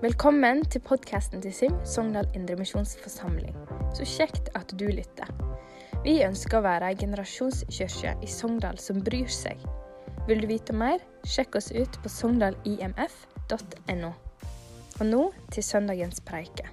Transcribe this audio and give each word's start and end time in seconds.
Velkommen 0.00 0.64
til 0.70 0.80
podkasten 0.80 1.42
til 1.42 1.52
SIM, 1.52 1.74
Sogndal 1.84 2.28
Indremisjonsforsamling. 2.34 3.56
Så 3.94 4.06
kjekt 4.08 4.48
at 4.56 4.72
du 4.80 4.86
lytter. 4.88 5.28
Vi 6.04 6.22
ønsker 6.24 6.58
å 6.58 6.64
være 6.64 6.88
ei 6.88 6.96
generasjonskirke 6.96 8.14
i 8.24 8.30
Sogndal 8.30 8.78
som 8.80 9.02
bryr 9.04 9.28
seg. 9.28 9.60
Vil 10.28 10.40
du 10.40 10.48
vite 10.48 10.72
mer, 10.72 11.02
sjekk 11.28 11.58
oss 11.60 11.68
ut 11.74 11.98
på 12.00 12.08
sogndalimf.no. 12.08 14.12
Og 15.00 15.04
nå 15.10 15.26
til 15.52 15.66
søndagens 15.66 16.24
preike. 16.24 16.70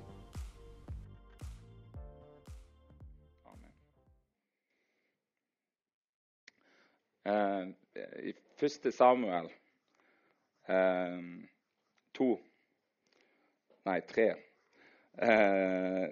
Eh, 7.29 7.67
I 8.29 8.33
første 8.59 8.91
Samuel 8.91 9.49
eh, 10.69 11.19
to 12.13 12.37
Nei, 13.89 14.01
tre. 14.05 14.27
Eh, 15.17 16.09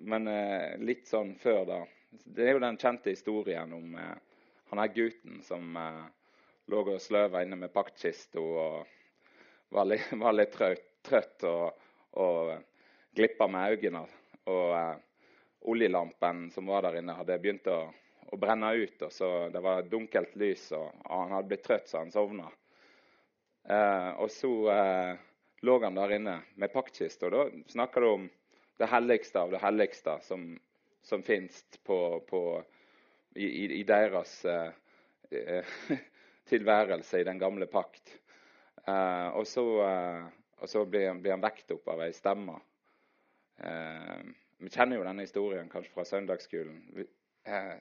men 0.00 0.28
eh, 0.32 0.78
litt 0.80 1.04
sånn 1.10 1.34
før, 1.36 1.64
da. 1.68 1.80
Det 2.24 2.46
er 2.46 2.56
jo 2.56 2.62
den 2.64 2.78
kjente 2.80 3.12
historien 3.12 3.74
om 3.76 3.98
eh, 4.00 4.16
han 4.70 4.80
er 4.80 4.94
gutten 4.94 5.42
som 5.44 5.76
lå 6.70 6.80
og 6.86 7.00
sløva 7.02 7.42
inne 7.44 7.58
med 7.58 7.72
paktkista 7.74 8.40
og 8.40 8.86
var 9.74 9.90
litt, 9.90 10.08
var 10.22 10.36
litt 10.38 10.52
trøtt, 10.54 10.86
trøtt 11.06 11.44
og, 11.50 11.86
og 12.22 12.52
glippa 13.16 13.48
med 13.50 13.76
øynene. 13.76 14.04
Og 14.50 14.76
eh, 14.78 14.96
oljelampen 15.70 16.46
som 16.54 16.70
var 16.70 16.86
der 16.86 17.00
inne, 17.02 17.18
hadde 17.18 17.38
begynt 17.42 17.68
å, 17.70 17.80
å 18.30 18.40
brenne 18.40 18.72
ut. 18.78 19.02
og 19.06 19.12
så 19.12 19.30
Det 19.52 19.62
var 19.64 19.84
dunkelt 19.90 20.36
lys, 20.40 20.70
og, 20.76 20.88
og 21.06 21.26
han 21.26 21.36
hadde 21.36 21.52
blitt 21.52 21.66
trøtt 21.66 21.90
så 21.90 22.00
han 22.02 22.14
sovna. 22.14 22.48
Eh, 23.68 24.10
og 24.16 24.30
så 24.32 24.52
eh, 24.74 25.12
lå 25.62 25.78
han 25.84 25.98
der 25.98 26.14
inne 26.16 26.36
med 26.54 26.72
paktkiste. 26.72 27.28
Og 27.28 27.32
da 27.32 27.72
snakker 27.72 28.00
du 28.00 28.08
om 28.08 28.28
det 28.80 28.88
helligste 28.88 29.40
av 29.40 29.52
det 29.52 29.60
helligste 29.60 30.16
som, 30.24 30.54
som 31.02 31.22
fins 31.22 31.64
i, 33.34 33.44
i, 33.44 33.64
i, 33.80 33.82
deres 33.84 34.44
eh, 34.44 34.72
eh 35.30 35.74
tilværelse 36.50 37.20
i 37.20 37.24
den 37.24 37.38
gamle 37.38 37.66
pakt. 37.66 38.16
Eh, 38.86 39.28
og 39.36 39.46
så, 39.46 39.64
eh, 39.86 40.24
og 40.58 40.68
så 40.68 40.84
blir, 40.84 41.12
blir, 41.14 41.36
han 41.36 41.44
vekt 41.44 41.70
opp 41.76 41.88
av 41.92 42.02
ei 42.02 42.12
stemme. 42.16 42.56
Eh, 43.60 44.22
vi 44.58 44.72
kjenner 44.72 44.98
jo 44.98 45.04
denne 45.06 45.24
historien 45.24 45.68
kanskje 45.70 45.92
fra 45.94 46.04
søndagsskolen. 46.08 46.80
Eh, 47.44 47.76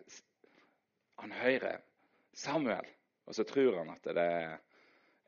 han 1.19 1.31
hører 1.31 1.81
Samuel, 2.33 2.85
og 3.25 3.35
så 3.35 3.43
tror 3.47 3.81
han 3.81 3.89
at 3.95 4.05
det 4.05 4.27
er 4.27 4.59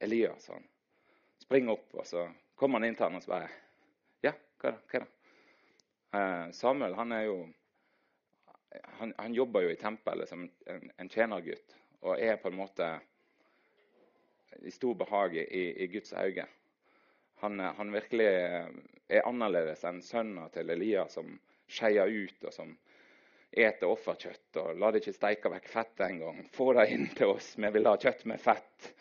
Elias. 0.03 0.47
Han 0.53 0.67
springer 1.52 1.75
opp, 1.75 1.89
og 1.99 2.05
så 2.07 2.30
kommer 2.55 2.80
han 2.80 2.88
inn 2.88 2.95
til 2.95 3.09
han 3.09 3.17
og 3.17 3.23
så 3.25 3.33
bare 3.33 3.49
Ja, 4.23 4.31
hva 4.61 4.71
det? 4.71 4.77
Hva 4.88 5.02
det? 5.03 5.07
Eh, 6.16 6.45
Samuel 6.55 6.95
han 6.95 7.11
er 7.11 7.25
jo 7.27 7.35
han, 9.02 9.11
han, 9.17 9.35
jobber 9.35 9.66
jo 9.66 9.73
i 9.73 9.80
tempelet 9.80 10.30
som 10.30 10.45
en, 10.47 10.85
en 10.95 11.11
tjenergutt 11.11 11.75
og 12.08 12.16
er 12.16 12.39
på 12.39 12.47
en 12.47 12.55
måte 12.55 12.88
i 14.63 14.71
stor 14.71 14.95
behag 14.95 15.35
i, 15.41 15.66
i 15.83 15.89
Guds 15.91 16.13
øyne. 16.13 16.47
Han, 17.43 17.59
han, 17.59 17.91
virkelig 17.93 18.27
er 18.31 19.27
annerledes 19.27 19.83
enn 19.88 19.99
sønnen 20.05 20.49
til 20.55 20.71
Elias, 20.71 21.15
som 21.17 21.36
skeier 21.67 22.08
ut, 22.08 22.43
og 22.47 22.53
som 22.53 22.73
eter 23.52 23.91
offerkjøtt. 23.91 24.59
og 24.61 24.80
La 24.80 24.91
det 24.91 25.03
ikke 25.03 25.15
steike 25.15 25.52
vekk 25.55 25.71
fettet 25.71 26.08
engang. 26.08 26.43
Få 26.53 26.71
det 26.77 26.89
inn 26.95 27.08
til 27.17 27.36
oss. 27.36 27.53
Vi 27.58 27.71
vil 27.75 27.89
ha 27.89 27.95
kjøtt 27.99 28.27
med 28.30 28.43
fett. 28.43 28.91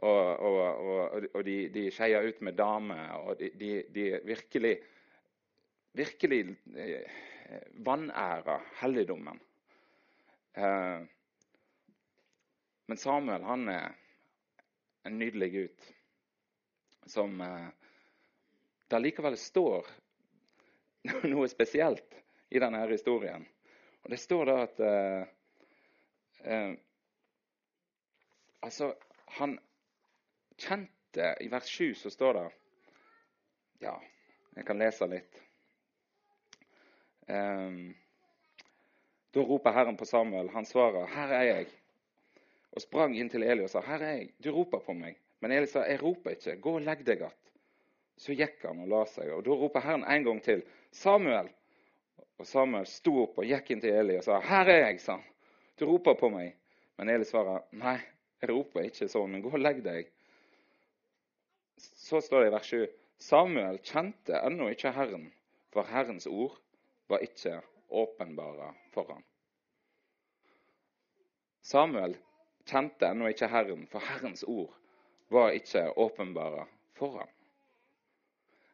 Og, 0.00 0.40
og, 0.40 1.24
og, 1.34 1.42
de, 1.44 1.56
de 1.74 1.84
skeier 1.92 2.24
ut 2.24 2.40
med 2.40 2.56
damer. 2.56 3.12
Og 3.20 3.40
de, 3.40 3.50
de, 3.60 3.70
de 3.92 4.04
virkelig, 4.24 4.74
virkelig 5.92 6.40
eh, 6.76 7.18
vanærer 7.84 8.64
helligdommen. 8.80 9.40
Eh, 10.56 11.02
men 12.90 12.98
Samuel 12.98 13.44
han 13.46 13.68
er 13.70 13.92
en 15.06 15.18
nydelig 15.18 15.52
gutt 15.54 15.90
som 17.06 17.40
eh, 17.40 17.68
Det 18.90 18.98
likevel 18.98 19.36
står 19.38 19.86
noe 21.30 21.48
spesielt 21.48 22.16
i 22.50 22.58
denne 22.58 22.82
historien. 22.90 23.44
Og 24.02 24.10
Det 24.10 24.18
står 24.18 24.48
da 24.48 24.56
at 24.64 24.80
eh, 24.86 25.34
eh, 26.44 26.72
Altså, 28.60 28.90
han 29.38 29.54
kjente 30.60 31.34
I 31.40 31.48
vers 31.48 31.68
7 31.68 31.94
så 31.94 32.10
står 32.10 32.38
det 32.38 32.48
Ja, 33.80 33.94
jeg 34.56 34.66
kan 34.68 34.78
lese 34.78 35.06
litt. 35.08 35.40
Um, 37.30 37.94
da 39.30 39.40
roper 39.46 39.72
Herren 39.72 39.96
på 39.96 40.04
Samuel. 40.04 40.48
Han 40.48 40.66
svarer, 40.66 41.06
'Her 41.06 41.32
er 41.32 41.42
jeg.' 41.42 41.76
Og 42.72 42.82
sprang 42.82 43.14
inn 43.16 43.28
til 43.30 43.42
Eli 43.42 43.62
og 43.62 43.70
sa, 43.70 43.80
'Her 43.80 44.02
er 44.02 44.12
jeg. 44.12 44.30
Du 44.44 44.50
roper 44.50 44.78
på 44.78 44.92
meg.' 44.92 45.16
Men 45.40 45.52
Eli 45.52 45.66
sa, 45.66 45.84
'Jeg 45.86 46.02
roper 46.02 46.30
ikke. 46.30 46.56
Gå 46.56 46.74
og 46.74 46.82
legg 46.82 47.06
deg 47.06 47.22
att.' 47.22 47.52
Så 48.16 48.32
gikk 48.32 48.66
han 48.66 48.80
og 48.80 48.88
la 48.88 49.04
seg. 49.04 49.32
Og 49.32 49.44
Da 49.44 49.50
roper 49.50 49.80
Herren 49.80 50.04
en 50.04 50.24
gang 50.24 50.42
til, 50.42 50.62
'Samuel.' 50.92 51.50
Og 52.38 52.46
Samuel 52.46 52.86
sto 52.86 53.22
opp 53.22 53.38
og 53.38 53.44
gikk 53.44 53.70
inn 53.70 53.80
til 53.80 53.94
Eli 53.94 54.16
og 54.16 54.24
sa, 54.24 54.40
'Her 54.40 54.68
er 54.68 54.86
jeg', 54.86 55.00
sa 55.00 55.12
han. 55.12 55.24
'Du 55.78 55.86
roper 55.86 56.14
på 56.14 56.28
meg.' 56.28 56.56
Men 56.98 57.08
Eli 57.08 57.24
svarer, 57.24 57.62
'Nei, 57.72 57.98
jeg 58.42 58.50
roper 58.50 58.80
ikke 58.80 59.08
sånn, 59.08 59.30
men 59.30 59.42
gå 59.42 59.52
og 59.52 59.58
legg 59.58 59.84
deg.' 59.84 60.10
Så 62.10 62.20
står 62.20 62.40
det 62.40 62.46
i 62.48 62.50
vers 62.50 62.66
7 62.66 62.86
Samuel 63.22 63.76
kjente 63.86 64.34
ennå 64.42 64.72
ikke 64.72 64.90
Herren, 64.96 65.28
for 65.70 65.86
Herrens 65.86 66.24
ord 66.26 66.56
var 67.06 67.22
ikke 67.22 67.60
åpenbare 67.86 68.72
for 68.90 69.12
ham. 69.12 69.22
Samuel 71.62 72.16
kjente 72.66 73.06
ennå 73.06 73.30
ikke 73.30 73.50
Herren, 73.52 73.86
for 73.92 74.02
Herrens 74.02 74.42
ord 74.42 74.74
var 75.30 75.54
ikke 75.54 75.84
åpenbare 76.02 76.66
for 76.98 77.20
ham. 77.20 77.30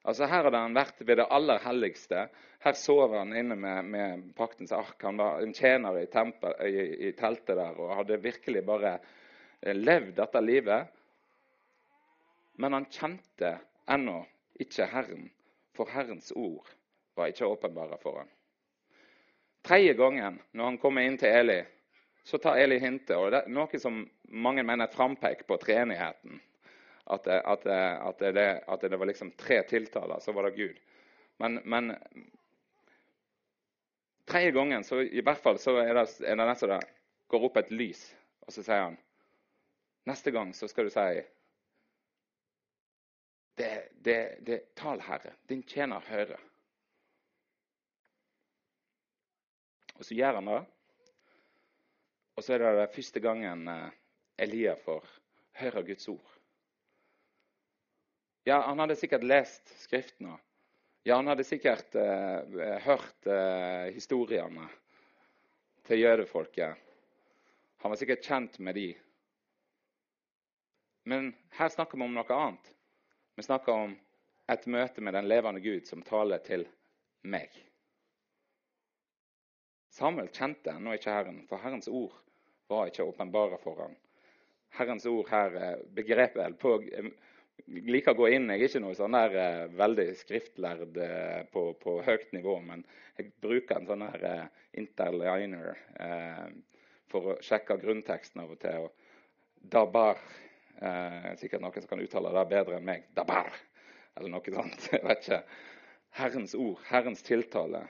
Altså 0.07 0.33
Her 0.33 0.49
hadde 0.49 0.65
han 0.65 0.81
vært 0.81 1.05
ved 1.05 1.21
det 1.21 1.29
aller 1.29 1.61
helligste. 1.67 2.29
Her 2.65 2.81
sover 2.87 3.19
han 3.21 3.37
inne 3.37 3.59
med, 3.61 3.93
med 3.93 4.29
paktens 4.39 4.73
ark. 4.73 4.97
Han 5.05 5.21
var 5.21 5.43
en 5.45 5.53
tjener 5.53 6.01
i, 6.01 6.09
tempel, 6.09 6.57
i, 6.65 6.89
i 7.11 7.17
teltet 7.19 7.59
der 7.59 7.85
og 7.85 7.99
hadde 8.01 8.23
virkelig 8.23 8.65
bare 8.65 8.97
levd 9.77 10.15
dette 10.23 10.41
livet 10.41 11.03
men 12.57 12.73
han 12.73 12.89
kjente 12.91 13.59
ennå 13.91 14.23
ikke 14.61 14.89
Herren, 14.89 15.29
for 15.77 15.91
Herrens 15.93 16.33
ord 16.33 16.69
var 17.17 17.31
ikke 17.33 17.49
åpenbare 17.49 17.99
for 18.01 18.23
ham. 18.23 18.31
Tredje 19.67 19.95
gangen 19.99 20.39
når 20.53 20.71
han 20.71 20.79
kommer 20.81 21.05
inn 21.05 21.19
til 21.21 21.35
Eli, 21.35 21.61
så 22.27 22.39
tar 22.39 22.59
Eli 22.59 22.79
hintet. 22.83 23.17
og 23.17 23.31
det 23.31 23.43
er 23.45 23.53
Noe 23.53 23.79
som 23.79 24.03
mange 24.35 24.65
mener 24.67 24.87
er 24.87 24.95
frampek 24.95 25.47
på 25.47 25.59
treenigheten. 25.63 26.41
At, 27.07 27.27
at, 27.29 27.67
at, 27.67 28.23
det, 28.35 28.47
at 28.67 28.83
det, 28.83 28.99
var 28.99 29.07
liksom 29.07 29.31
tre 29.39 29.61
tiltaler, 29.63 30.19
så 30.21 30.33
var 30.33 30.49
det 30.49 30.57
Gud. 30.57 30.79
Men, 31.39 31.61
men 31.65 31.93
tredje 34.27 34.51
gangen 34.51 34.85
så 34.85 35.05
i 35.05 35.23
hvert 35.23 35.43
fall 35.43 35.59
så 35.63 35.77
er 35.85 35.95
det, 35.95 36.07
er 36.27 36.35
det 36.35 36.49
nesten 36.49 36.73
det 36.73 36.81
går 37.31 37.47
opp 37.47 37.61
et 37.61 37.71
lys, 37.71 38.09
og 38.47 38.55
så 38.55 38.65
sier 38.65 38.89
han 38.89 39.03
Neste 40.07 40.31
gang 40.31 40.53
så 40.55 40.69
skal 40.71 40.87
du 40.87 40.93
si 40.95 41.23
det, 43.57 43.89
det, 44.05 44.39
det 44.47 44.75
Tal, 44.75 45.01
Herre, 45.01 45.33
din 45.49 45.63
tjener 45.63 46.05
hører. 46.09 46.41
Og 49.97 50.05
så 50.05 50.17
gjør 50.17 50.41
han 50.41 50.51
det. 50.51 50.63
Og 52.37 52.45
så 52.45 52.53
er 52.53 52.61
det 52.61 52.73
den 52.77 52.93
første 52.93 53.23
gangen 53.25 53.69
eh, 53.73 53.95
Elia 54.45 54.75
får 54.77 55.07
høre 55.57 55.83
Guds 55.89 56.09
ord. 56.13 56.35
Ja, 58.47 58.61
han 58.69 58.79
hadde 58.79 58.99
sikkert 59.01 59.25
lest 59.25 59.73
Skriftene. 59.81 60.37
Ja, 61.07 61.17
han 61.17 61.31
hadde 61.31 61.47
sikkert 61.47 61.97
eh, 61.97 62.77
hørt 62.85 63.27
eh, 63.31 63.89
historiene 63.95 64.69
til 65.87 66.03
jødefolket. 66.03 66.77
Han 67.81 67.93
var 67.93 68.01
sikkert 68.01 68.27
kjent 68.27 68.59
med 68.59 68.77
de. 68.77 68.89
Men 71.07 71.31
her 71.57 71.71
snakker 71.73 71.97
vi 71.97 72.05
om 72.05 72.17
noe 72.17 72.37
annet. 72.37 72.73
Vi 73.37 73.43
snakker 73.43 73.73
om 73.73 73.95
et 74.49 74.67
møte 74.67 75.03
med 75.05 75.13
den 75.13 75.29
levende 75.29 75.61
Gud 75.61 75.85
som 75.89 76.03
taler 76.07 76.41
til 76.45 76.63
meg. 77.29 77.53
Samuel 79.93 80.31
kjente 80.33 80.73
ennå 80.73 80.95
ikke 80.97 81.13
Herren, 81.13 81.43
for 81.49 81.61
Herrens 81.61 81.89
ord 81.89 82.15
var 82.71 82.89
ikke 82.89 83.05
åpenbare 83.05 83.59
for 83.61 83.83
ham. 83.85 83.97
Herrens 84.79 85.07
ord 85.09 85.29
her 85.29 85.57
eh, 85.61 85.83
begrepet 85.97 86.57
på 86.61 86.79
jeg 86.81 87.13
liker 87.89 88.13
å 88.13 88.21
gå 88.21 88.31
inn. 88.37 88.49
Jeg 88.53 88.61
er 88.61 88.71
ikke 88.71 88.83
noe 88.85 88.97
sånn 88.97 89.17
der 89.17 89.37
uh, 89.37 89.77
veldig 89.79 90.07
skriftlærd 90.21 90.99
uh, 91.01 91.45
på, 91.53 91.63
på, 91.81 91.95
høyt 92.05 92.33
nivå, 92.37 92.59
men 92.65 92.85
jeg 93.17 93.31
bruker 93.41 93.79
en 93.79 93.89
sånn 93.89 94.05
her 94.05 94.27
interliner 94.77 95.47
interliner 95.47 96.59
for 97.09 97.33
å 97.33 97.39
sjekke 97.45 97.79
grunnteksten 97.81 98.43
av 98.43 98.53
og 98.53 98.61
til. 98.61 98.89
Og 98.89 99.71
dabar 99.73 100.21
Eh, 100.77 101.31
sikkert 101.41 101.63
noen 101.65 101.81
som 101.81 101.89
kan 101.89 102.03
uttale 102.05 102.33
det 102.37 102.45
bedre 102.51 102.77
enn 102.77 102.89
meg. 102.89 103.07
Dabar. 103.17 103.53
eller 104.17 104.33
noe 104.33 104.53
sånt. 104.53 104.89
Jeg 104.93 105.05
vet 105.05 105.25
ikke. 105.25 105.43
Herrens 106.17 106.55
ord, 106.57 106.81
Herrens 106.89 107.23
tiltale. 107.25 107.83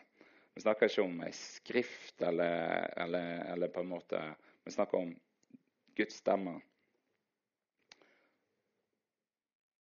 Vi 0.55 0.63
snakker 0.65 0.89
ikke 0.91 1.05
om 1.05 1.19
ei 1.23 1.33
skrift 1.37 2.23
eller, 2.25 2.87
eller, 2.97 3.43
eller, 3.53 3.69
på 3.69 3.83
en 3.85 3.91
måte 3.91 4.21
Vi 4.65 4.73
snakker 4.73 4.99
om 4.99 5.13
Guds 5.99 6.17
stemme. 6.23 6.57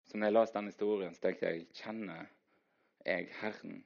Så 0.07 0.17
når 0.17 0.29
jeg 0.31 0.37
leste 0.37 0.59
den 0.59 0.71
historien, 0.71 1.15
så 1.17 1.25
tenkte 1.27 1.51
jeg 1.51 1.67
kjenner 1.77 2.29
jeg 3.05 3.29
Herren? 3.41 3.83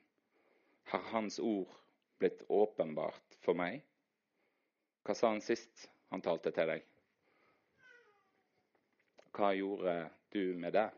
Har 0.90 1.08
Hans 1.10 1.38
ord 1.38 1.72
blitt 2.20 2.44
åpenbart 2.48 3.38
for 3.42 3.58
meg? 3.58 3.80
Hva 5.06 5.14
sa 5.14 5.32
han 5.32 5.42
sist 5.42 5.88
han 6.12 6.22
talte 6.22 6.52
til 6.54 6.70
deg? 6.70 6.86
Hva 9.36 9.50
gjorde 9.52 9.96
du 10.32 10.56
med 10.56 10.72
det? 10.72 10.88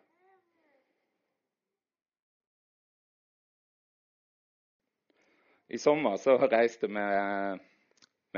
I 5.69 5.79
sommer 5.79 6.17
så 6.17 6.37
reiste 6.55 6.87
vi 6.87 6.93
med, 6.95 7.59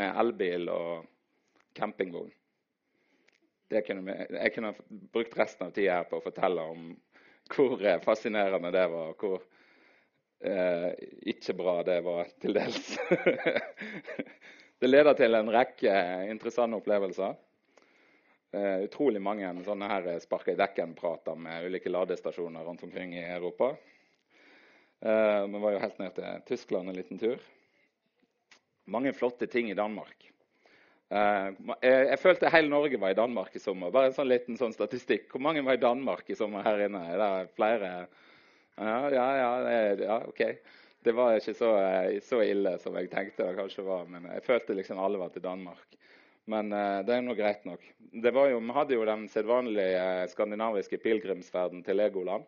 elbil 0.01 0.71
og 0.73 1.05
campingvogn. 1.77 2.33
Kunne 3.71 4.03
vi, 4.03 4.15
jeg 4.35 4.53
kunne 4.57 4.73
brukt 5.15 5.37
resten 5.39 5.69
av 5.69 5.77
tida 5.77 6.01
her 6.01 6.09
på 6.11 6.19
å 6.19 6.25
fortelle 6.25 6.65
om 6.73 6.89
hvor 7.51 7.85
fascinerende 8.03 8.73
det 8.75 8.87
var, 8.91 9.13
og 9.13 9.23
hvor 9.23 9.45
eh, 10.43 10.89
ikke 11.31 11.55
bra 11.59 11.77
det 11.87 12.01
var 12.07 12.33
til 12.43 12.57
dels. 12.57 12.97
det 14.83 14.91
leder 14.91 15.15
til 15.19 15.39
en 15.39 15.53
rekke 15.55 15.95
interessante 16.33 16.81
opplevelser. 16.81 17.39
Uh, 18.51 18.83
utrolig 18.83 19.21
mange 19.23 19.47
sånne 19.63 19.87
her 19.87 20.07
sparker 20.19 20.57
i 20.57 20.59
dekken-prater 20.59 21.37
med 21.39 21.69
ulike 21.69 21.91
ladestasjoner 21.93 22.65
rundt 22.67 22.83
omkring 22.83 23.13
i 23.15 23.23
Europa. 23.23 23.77
Uh, 25.01 25.47
vi 25.47 25.61
var 25.63 25.77
jo 25.77 25.83
helt 25.85 26.01
ned 26.03 26.17
til 26.17 26.43
Tyskland 26.49 26.91
en 26.91 26.99
liten 26.99 27.21
tur. 27.21 27.39
Mange 28.91 29.13
flotte 29.15 29.47
ting 29.47 29.71
i 29.71 29.79
Danmark. 29.79 30.27
Uh, 31.11 31.55
jeg, 31.83 31.95
jeg, 32.09 32.19
følte 32.23 32.51
hele 32.51 32.71
Norge 32.71 32.99
var 32.99 33.15
i 33.15 33.19
Danmark 33.19 33.55
i 33.55 33.63
sommer. 33.63 33.95
Bare 33.95 34.11
en 34.11 34.19
sånn 34.19 34.31
liten 34.31 34.59
sånn 34.59 34.75
statistikk. 34.75 35.31
Hvor 35.31 35.47
mange 35.47 35.63
var 35.67 35.79
i 35.79 35.83
Danmark 35.83 36.27
i 36.31 36.39
sommer 36.39 36.67
her 36.67 36.83
inne? 36.89 37.07
Det 37.23 37.31
flere? 37.55 37.95
Ja, 38.81 38.99
ja, 39.15 39.29
ja, 39.39 39.51
ja 39.95 40.19
OK. 40.27 40.43
Det 41.03 41.15
var 41.17 41.39
ikke 41.39 41.55
så, 41.57 41.71
så, 42.27 42.43
ille 42.45 42.75
som 42.83 42.99
jeg 42.99 43.09
tenkte 43.15 43.47
det 43.47 43.57
kanskje 43.57 43.87
var, 43.87 44.05
men 44.11 44.27
jeg 44.35 44.45
følte 44.45 44.77
liksom 44.77 44.99
alle 45.01 45.23
var 45.23 45.31
til 45.33 45.47
Danmark. 45.47 45.97
Men 46.49 46.73
uh, 46.73 47.01
det 47.07 47.17
er 47.17 47.25
nå 47.25 47.35
greit 47.39 47.65
nok. 47.69 47.83
Jo, 48.11 48.59
vi 48.59 48.75
hadde 48.77 48.97
jo 48.97 49.07
den 49.07 49.27
sedvanlige 49.31 50.01
uh, 50.01 50.29
skandinaviske 50.31 51.01
pilegrimsferden 51.03 51.85
til 51.87 52.01
Legoland. 52.01 52.47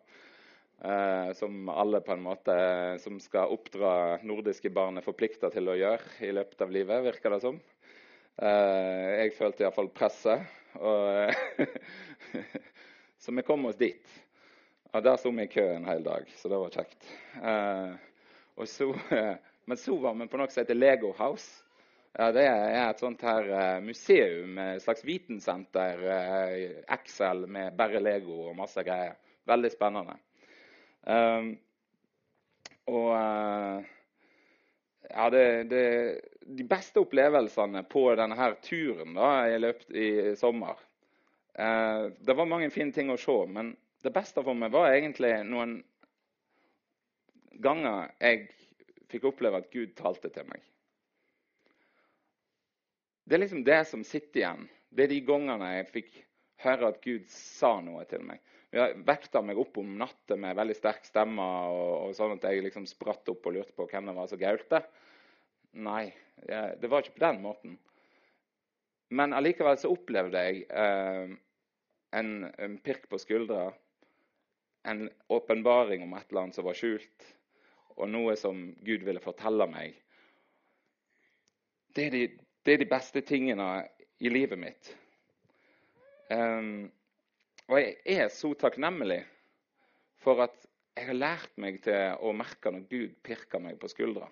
Uh, 0.83 1.29
som 1.37 1.69
alle 1.71 2.01
på 2.03 2.15
en 2.15 2.25
måte 2.25 2.55
som 2.99 3.19
skal 3.21 3.53
oppdra 3.53 4.19
nordiske 4.25 4.71
barn 4.73 4.99
er 4.99 5.05
forplikta 5.05 5.51
til 5.53 5.69
å 5.71 5.77
gjøre 5.79 6.25
i 6.27 6.33
løpet 6.35 6.65
av 6.65 6.73
livet, 6.73 7.05
virker 7.05 7.35
det 7.35 7.43
som. 7.45 7.61
jeg 8.43 9.35
følte 9.37 9.63
iallfall 9.63 9.91
presset. 9.93 10.41
Og, 10.81 11.29
så 13.21 13.35
vi 13.37 13.45
kom 13.45 13.69
oss 13.69 13.77
dit. 13.77 14.15
Og 14.91 15.03
der 15.05 15.19
sto 15.21 15.29
vi 15.31 15.45
i 15.45 15.51
kø 15.53 15.67
en 15.75 15.85
hel 15.85 16.03
dag, 16.03 16.25
så 16.37 16.49
det 16.49 16.59
var 16.59 16.73
kjekt. 16.73 17.07
Så, 18.73 18.89
men 19.69 19.79
så 19.79 19.99
var 20.01 20.17
vi 20.17 20.27
på 20.27 20.41
noe 20.41 20.49
som 20.49 20.65
heter 20.65 20.77
Lego 20.77 21.13
House. 21.21 21.63
Ja, 22.13 22.31
Det 22.31 22.43
er 22.45 22.91
et 22.91 22.99
sånt 23.01 23.23
her 23.25 23.47
uh, 23.49 23.79
museum, 23.81 24.57
et 24.61 24.83
slags 24.83 25.01
vitensenter, 25.05 26.01
uh, 26.05 26.83
Excel 26.93 27.47
med 27.49 27.73
bare 27.77 28.01
Lego 28.03 28.35
og 28.51 28.57
masse 28.59 28.83
greier. 28.85 29.15
Veldig 29.49 29.71
spennende. 29.73 30.13
Um, 31.09 31.47
og 32.85 33.07
uh, 33.17 33.87
ja, 35.09 35.25
det, 35.33 35.47
det, 35.71 35.87
De 36.45 36.67
beste 36.69 37.01
opplevelsene 37.01 37.81
på 37.89 38.05
denne 38.19 38.37
her 38.37 38.59
turen 38.61 39.17
da, 39.17 39.31
i 39.49 39.57
løpet 39.59 39.97
i 39.99 40.09
sommer 40.39 40.79
Det 41.53 42.35
var 42.37 42.47
mange 42.47 42.69
fine 42.71 42.95
ting 42.95 43.11
å 43.11 43.17
se, 43.19 43.35
men 43.51 43.73
det 44.03 44.13
beste 44.15 44.41
for 44.43 44.57
meg 44.57 44.71
var 44.73 44.93
egentlig 44.93 45.33
noen 45.47 45.75
ganger 47.63 48.13
jeg 48.19 48.47
fikk 49.11 49.27
oppleve 49.31 49.61
at 49.61 49.69
Gud 49.75 49.93
talte 49.99 50.31
til 50.33 50.47
meg. 50.49 50.63
Det 53.23 53.37
er 53.37 53.43
liksom 53.43 53.63
det 53.63 53.81
som 53.87 54.03
sitter 54.03 54.41
igjen. 54.41 54.65
Det 54.93 55.05
er 55.05 55.13
de 55.13 55.21
gangene 55.25 55.69
jeg 55.77 55.91
fikk 55.93 56.17
høre 56.63 56.89
at 56.91 56.99
Gud 57.03 57.29
sa 57.31 57.77
noe 57.83 58.03
til 58.09 58.23
meg. 58.25 58.41
Jeg 58.73 58.97
vekta 59.05 59.43
meg 59.45 59.59
opp 59.61 59.77
om 59.77 59.91
natta 59.99 60.35
med 60.39 60.57
veldig 60.57 60.75
sterk 60.77 61.05
stemme, 61.05 61.45
og, 61.69 61.91
og, 62.07 62.13
sånn 62.17 62.35
at 62.35 62.47
jeg 62.49 62.63
liksom 62.65 62.87
spratt 62.89 63.29
opp 63.29 63.45
og 63.45 63.57
lurte 63.57 63.75
på 63.77 63.85
hvem 63.89 64.09
det 64.09 64.15
var 64.17 64.29
som 64.31 64.41
gaulte. 64.41 64.81
Nei, 65.85 66.07
det 66.41 66.89
var 66.89 67.03
ikke 67.03 67.17
på 67.19 67.25
den 67.25 67.41
måten. 67.43 67.77
Men 69.13 69.35
allikevel 69.37 69.77
så 69.77 69.91
opplevde 69.93 70.41
jeg 70.41 70.63
eh, 70.73 71.33
en, 72.17 72.31
en, 72.49 72.77
pirk 72.81 73.05
på 73.11 73.19
skuldra, 73.21 73.67
en 74.89 75.05
åpenbaring 75.33 76.01
om 76.03 76.15
et 76.17 76.25
eller 76.29 76.47
annet 76.47 76.57
som 76.57 76.65
var 76.65 76.77
skjult, 76.77 77.27
og 77.93 78.09
noe 78.09 78.33
som 78.39 78.71
Gud 78.81 79.05
ville 79.05 79.21
fortelle 79.21 79.69
meg. 79.69 79.99
Det 81.93 82.07
er 82.07 82.15
de, 82.15 82.23
det 82.63 82.73
er 82.73 82.81
de 82.81 82.89
beste 82.89 83.23
tingene 83.27 83.69
i 84.23 84.31
livet 84.31 84.59
mitt. 84.59 84.91
Um, 86.31 86.87
og 87.67 87.79
jeg 87.79 87.95
er 88.23 88.29
så 88.31 88.53
takknemlig 88.59 89.21
for 90.23 90.43
at 90.45 90.55
jeg 90.93 91.09
har 91.09 91.17
lært 91.17 91.57
meg 91.59 91.81
til 91.83 92.15
å 92.21 92.31
merke 92.37 92.71
når 92.71 92.87
Gud 92.91 93.17
pirker 93.25 93.61
meg 93.63 93.79
på 93.81 93.89
skuldra. 93.91 94.29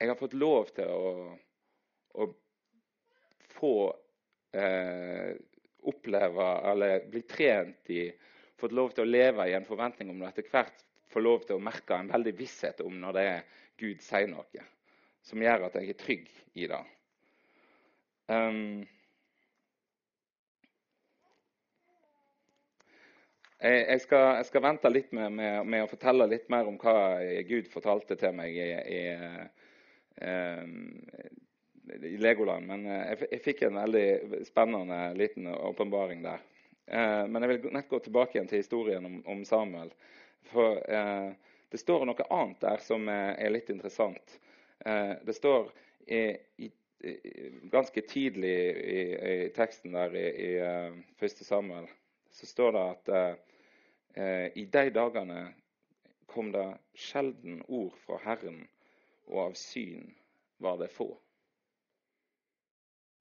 Jeg 0.00 0.12
har 0.12 0.18
fått 0.20 0.36
lov 0.36 0.70
til 0.76 0.90
å, 0.92 1.12
å 2.20 2.26
få 3.56 3.74
eh, 4.52 5.32
oppleve 5.88 6.48
eller 6.72 7.06
bli 7.10 7.22
trent 7.28 7.92
i 7.92 8.06
Fått 8.56 8.72
lov 8.72 8.94
til 8.96 9.04
å 9.04 9.10
leve 9.10 9.44
i 9.50 9.52
en 9.52 9.66
forventning 9.68 10.08
om 10.08 10.22
det 10.22 10.30
etter 10.30 10.46
hvert 10.48 10.78
få 11.12 11.20
lov 11.20 11.42
til 11.44 11.58
å 11.58 11.60
merke 11.60 11.98
en 12.00 12.08
veldig 12.08 12.32
visshet 12.38 12.80
om 12.80 12.94
når 13.02 13.18
det 13.18 13.24
er 13.28 13.42
Gud 13.76 14.00
sier 14.00 14.30
noe 14.30 14.64
som 15.26 15.42
gjør 15.42 15.66
at 15.66 15.78
jeg 15.80 15.90
er 15.90 15.98
trygg 15.98 16.28
i 16.54 16.68
det. 16.70 16.82
Um, 18.26 18.84
jeg, 23.60 24.00
skal, 24.02 24.24
jeg, 24.38 24.46
skal, 24.50 24.64
vente 24.64 24.90
litt 24.90 25.12
med, 25.16 25.32
med, 25.38 25.60
med, 25.66 25.84
å 25.84 25.90
fortelle 25.90 26.28
litt 26.30 26.48
mer 26.52 26.68
om 26.70 26.78
hva 26.80 27.18
Gud 27.48 27.70
fortalte 27.72 28.18
til 28.18 28.34
meg 28.36 28.54
i, 28.54 28.68
i, 28.98 29.02
um, 30.22 30.74
i 31.96 32.16
Legoland. 32.22 32.66
Men 32.68 32.86
eh, 32.86 33.04
jeg, 33.12 33.30
jeg, 33.30 33.42
fikk 33.46 33.66
en 33.66 33.80
veldig 33.82 34.06
spennende 34.46 35.00
liten 35.18 35.50
åpenbaring 35.54 36.22
der. 36.26 36.42
Uh, 36.86 37.24
men 37.26 37.42
jeg 37.42 37.54
vil 37.54 37.74
nett 37.74 37.90
gå 37.90 38.02
tilbake 38.02 38.38
igjen 38.38 38.50
til 38.50 38.62
historien 38.62 39.06
om, 39.08 39.20
om 39.26 39.42
Samuel. 39.48 39.90
For 40.52 40.78
uh, 40.86 41.30
det 41.72 41.82
står 41.82 42.06
noe 42.06 42.30
annet 42.30 42.60
der 42.62 42.82
som 42.84 43.08
er 43.10 43.50
litt 43.50 43.72
interessant. 43.74 44.36
Eh, 44.86 45.12
det 45.22 45.32
står 45.32 45.72
i, 46.06 46.70
ganske 47.62 48.00
tidlig 48.00 48.54
i, 48.70 49.00
i, 49.32 49.48
teksten 49.56 49.96
der 49.98 50.14
i, 50.14 50.26
i 50.44 50.50
uh, 50.62 50.94
første 51.18 51.44
Samuel 51.44 51.88
så 52.30 52.46
står 52.46 52.72
det 52.76 52.84
at 52.92 53.10
uh, 54.14 54.46
i 54.54 54.64
de 54.70 54.84
dagene 54.94 55.40
kom 56.30 56.52
det 56.54 56.68
sjelden 56.94 57.64
ord 57.66 57.98
fra 58.04 58.20
Herren, 58.22 58.62
og 59.26 59.42
av 59.48 59.58
syn 59.58 60.06
var 60.62 60.78
det 60.78 60.92
få. 60.94 61.10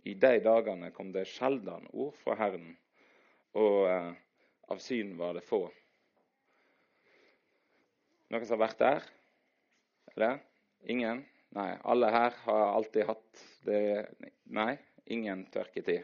I 0.06 0.14
de 0.14 0.38
dagene 0.46 0.94
kom 0.94 1.10
det 1.16 1.26
sjelden 1.34 1.90
ord 1.94 2.14
fra 2.22 2.38
Herren, 2.38 2.76
og 3.58 3.90
av 4.70 4.82
syn 4.84 5.16
var 5.18 5.34
det 5.34 5.48
få. 5.50 5.66
Noen 8.30 8.46
som 8.46 8.60
har 8.60 8.68
vært 8.68 8.84
der? 8.84 9.08
Eller? 10.14 10.44
Ingen? 10.86 11.26
Nei, 11.56 11.72
alle 11.88 12.10
her 12.12 12.34
har 12.44 12.66
alltid 12.76 13.06
hatt 13.08 13.44
det 13.64 13.82
Nei, 14.52 14.74
ingen 15.06 15.46
tørketid 15.54 16.04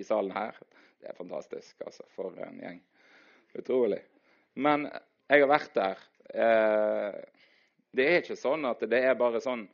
i 0.00 0.04
salen 0.04 0.32
her. 0.32 0.56
Det 1.00 1.10
er 1.10 1.18
fantastisk, 1.18 1.82
altså. 1.84 2.06
For 2.14 2.36
en 2.40 2.60
gjeng. 2.62 2.78
Utrolig. 3.60 4.00
Men 4.54 4.86
jeg 5.28 5.42
har 5.42 5.50
vært 5.50 5.74
der. 5.76 6.00
Eh, 6.32 7.18
det 7.92 8.06
er 8.06 8.22
ikke 8.22 8.38
sånn 8.40 8.64
at 8.70 8.82
det 8.88 9.02
er 9.04 9.18
bare 9.18 9.42
sånn 9.44 9.66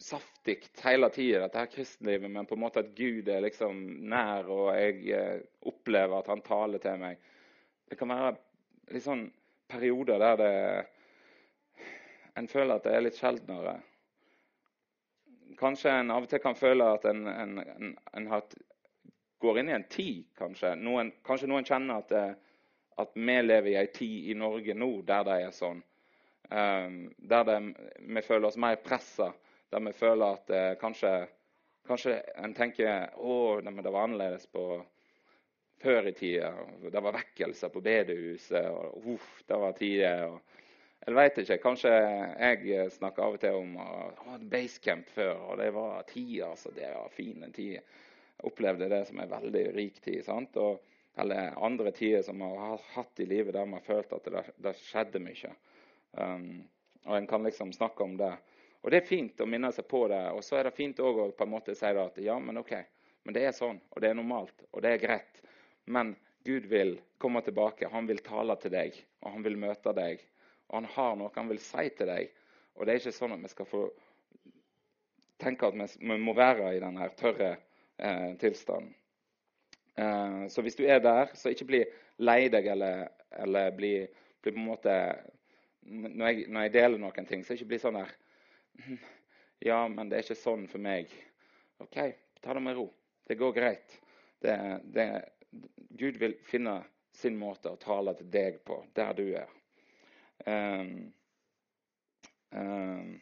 saftig 0.00 0.60
hele 0.82 1.08
tida, 1.14 1.44
dette 1.44 1.62
her 1.62 1.70
kristenlivet, 1.72 2.30
men 2.30 2.46
på 2.46 2.56
en 2.56 2.62
måte 2.64 2.82
at 2.84 2.92
Gud 2.98 3.28
er 3.30 3.44
liksom 3.44 3.80
nær, 4.10 4.46
og 4.50 4.68
jeg 4.76 5.00
eh, 5.14 5.42
opplever 5.70 6.20
at 6.20 6.30
han 6.30 6.42
taler 6.44 6.82
til 6.82 7.00
meg. 7.00 7.18
Det 7.88 7.98
kan 7.98 8.12
være 8.12 8.34
litt 8.94 9.06
sånn 9.06 9.26
perioder 9.70 10.22
der 10.22 10.38
det 10.38 10.54
en 12.38 12.50
føler 12.50 12.76
at 12.76 12.86
det 12.86 12.94
er 12.94 13.04
litt 13.06 13.18
sjeldnere 13.18 13.76
kanskje 15.58 15.92
en 16.00 16.12
av 16.14 16.24
og 16.26 16.30
til 16.30 16.42
kan 16.42 16.56
føle 16.58 16.86
at 16.96 17.04
en, 17.10 17.26
en, 17.28 17.58
en, 17.58 17.92
en 18.18 18.26
har, 18.30 18.44
går 19.42 19.60
inn 19.60 19.70
i 19.70 19.76
en 19.76 19.86
tid, 19.90 20.24
kanskje. 20.38 20.74
Noen, 20.80 21.12
kanskje 21.26 21.50
noen 21.50 21.66
kjenner 21.68 22.02
at 22.02 22.12
det, 22.12 22.24
at 23.02 23.14
vi 23.18 23.36
lever 23.42 23.72
i 23.72 23.78
en 23.80 23.92
tid 23.94 24.30
i 24.30 24.36
Norge 24.38 24.74
nå 24.78 24.90
der 25.06 25.24
det 25.26 25.38
er 25.42 25.54
sånn. 25.54 25.82
Um, 26.50 26.98
der 27.18 27.46
det, 27.48 27.56
vi 27.98 28.22
føler 28.22 28.48
oss 28.48 28.60
mer 28.60 28.76
pressa. 28.84 29.32
Der 29.72 29.82
vi 29.82 29.94
føler 29.96 30.36
at 30.36 30.50
eh, 30.54 30.72
kanskje, 30.78 31.10
kanskje 31.88 32.20
en 32.38 32.52
tenker 32.54 33.16
å, 33.18 33.58
det 33.64 33.90
var 33.90 34.04
annerledes 34.04 34.44
på 34.46 34.76
før 35.82 36.08
i 36.08 36.12
tida. 36.14 36.52
Det 36.92 37.02
var 37.02 37.16
vekkelser 37.16 37.72
på 37.74 37.82
bedehuset. 37.82 38.68
og 38.70 39.08
uff, 39.16 39.42
det 39.48 39.58
var 39.58 39.74
tider. 39.78 40.28
og 40.28 40.62
jeg 41.04 41.16
vet 41.18 41.38
ikke. 41.42 41.60
Kanskje 41.60 41.92
jeg 41.92 42.88
snakker 42.94 43.26
av 43.26 43.36
og 43.36 43.42
til 43.42 43.58
om 43.58 43.76
å, 43.80 44.38
basecamp 44.50 45.10
før, 45.12 45.34
og 45.50 45.60
det 45.60 45.70
var 45.76 46.06
tida, 46.08 46.50
altså 46.54 46.72
Det 46.72 46.88
var 46.88 47.12
fine 47.12 47.50
tider. 47.52 47.84
Opplevde 48.44 48.88
det 48.90 49.04
som 49.08 49.20
en 49.20 49.30
veldig 49.30 49.64
rik 49.76 50.00
tid. 50.00 50.24
sant? 50.24 50.56
Og, 50.56 50.80
eller 51.20 51.54
andre 51.62 51.92
tider 51.94 52.24
som 52.26 52.38
man 52.40 52.56
har 52.58 52.80
hatt 52.94 53.20
i 53.20 53.28
livet 53.30 53.54
der 53.54 53.68
man 53.68 53.78
har 53.78 53.86
følt 53.86 54.12
at 54.16 54.32
det, 54.32 54.42
det 54.64 54.74
skjedde 54.80 55.22
mye. 55.22 55.52
Um, 56.18 56.64
og 57.04 57.16
en 57.16 57.28
kan 57.30 57.44
liksom 57.44 57.72
snakke 57.72 58.02
om 58.02 58.16
det. 58.16 58.32
Og 58.82 58.90
det 58.90 59.00
er 59.00 59.08
fint 59.08 59.40
å 59.40 59.46
minne 59.48 59.70
seg 59.72 59.86
på 59.88 60.06
det. 60.08 60.20
Og 60.32 60.42
så 60.44 60.58
er 60.58 60.68
det 60.68 60.76
fint 60.76 60.98
òg 61.00 61.20
å 61.20 61.30
på 61.36 61.46
en 61.46 61.52
måte 61.52 61.76
si 61.78 61.86
at 61.88 62.18
ja, 62.20 62.38
men 62.40 62.58
OK, 62.60 62.74
men 63.24 63.36
det 63.36 63.46
er 63.46 63.56
sånn, 63.56 63.78
og 63.92 64.02
det 64.02 64.10
er 64.10 64.18
normalt, 64.18 64.66
og 64.72 64.82
det 64.84 64.94
er 64.94 65.04
greit. 65.04 65.40
Men 65.84 66.12
Gud 66.44 66.66
vil 66.68 66.98
komme 67.20 67.40
tilbake. 67.44 67.88
Han 67.92 68.08
vil 68.08 68.20
tale 68.24 68.56
til 68.60 68.72
deg, 68.74 68.98
og 69.24 69.36
han 69.36 69.46
vil 69.46 69.56
møte 69.60 69.94
deg. 69.96 70.20
Og 70.74 70.80
han 70.80 70.90
har 70.90 71.14
noe 71.14 71.30
han 71.36 71.50
vil 71.52 71.62
si 71.62 71.86
til 71.94 72.10
deg. 72.10 72.32
Og 72.74 72.82
det 72.82 72.94
er 72.96 72.98
ikke 72.98 73.14
sånn 73.14 73.36
at 73.36 73.42
vi 73.44 73.50
skal 73.52 73.68
få 73.70 73.84
tenke 75.38 75.68
at 75.68 75.76
vi 75.78 76.16
må 76.18 76.34
være 76.34 76.72
i 76.74 76.80
denne 76.82 77.06
tørre 77.18 77.52
eh, 77.54 78.32
tilstanden. 78.40 78.90
Eh, 79.94 80.40
så 80.50 80.64
hvis 80.66 80.74
du 80.74 80.82
er 80.90 80.98
der, 80.98 81.30
så 81.38 81.52
ikke 81.54 81.68
bli 81.68 81.82
lei 82.26 82.48
deg 82.50 82.66
eller, 82.74 83.06
eller 83.38 83.70
bli, 83.78 83.92
bli, 84.42 84.50
på 84.50 84.58
en 84.58 84.66
måte 84.66 84.96
når 85.84 86.26
jeg, 86.26 86.46
når 86.48 86.66
jeg, 86.66 86.72
deler 86.74 86.98
noen 86.98 87.28
ting, 87.28 87.44
så 87.44 87.54
ikke 87.54 87.70
bli 87.70 87.78
sånn 87.82 88.00
der 88.00 88.14
Ja, 89.64 89.84
men 89.88 90.10
det 90.10 90.18
er 90.18 90.26
ikke 90.26 90.36
sånn 90.36 90.66
for 90.68 90.82
meg. 90.82 91.12
OK, 91.80 92.00
ta 92.42 92.56
det 92.56 92.62
med 92.64 92.74
ro. 92.76 92.88
Det 93.24 93.38
går 93.38 93.54
greit. 93.56 93.94
Det, 94.42 94.56
det, 94.92 95.06
Gud 95.94 96.18
vil 96.20 96.34
finne 96.44 96.80
sin 97.14 97.38
måte 97.38 97.70
å 97.70 97.78
tale 97.80 98.16
til 98.18 98.28
deg 98.34 98.58
på 98.66 98.82
der 98.98 99.14
du 99.16 99.28
er. 99.38 99.52
Um, 100.46 101.12
um, 102.52 103.20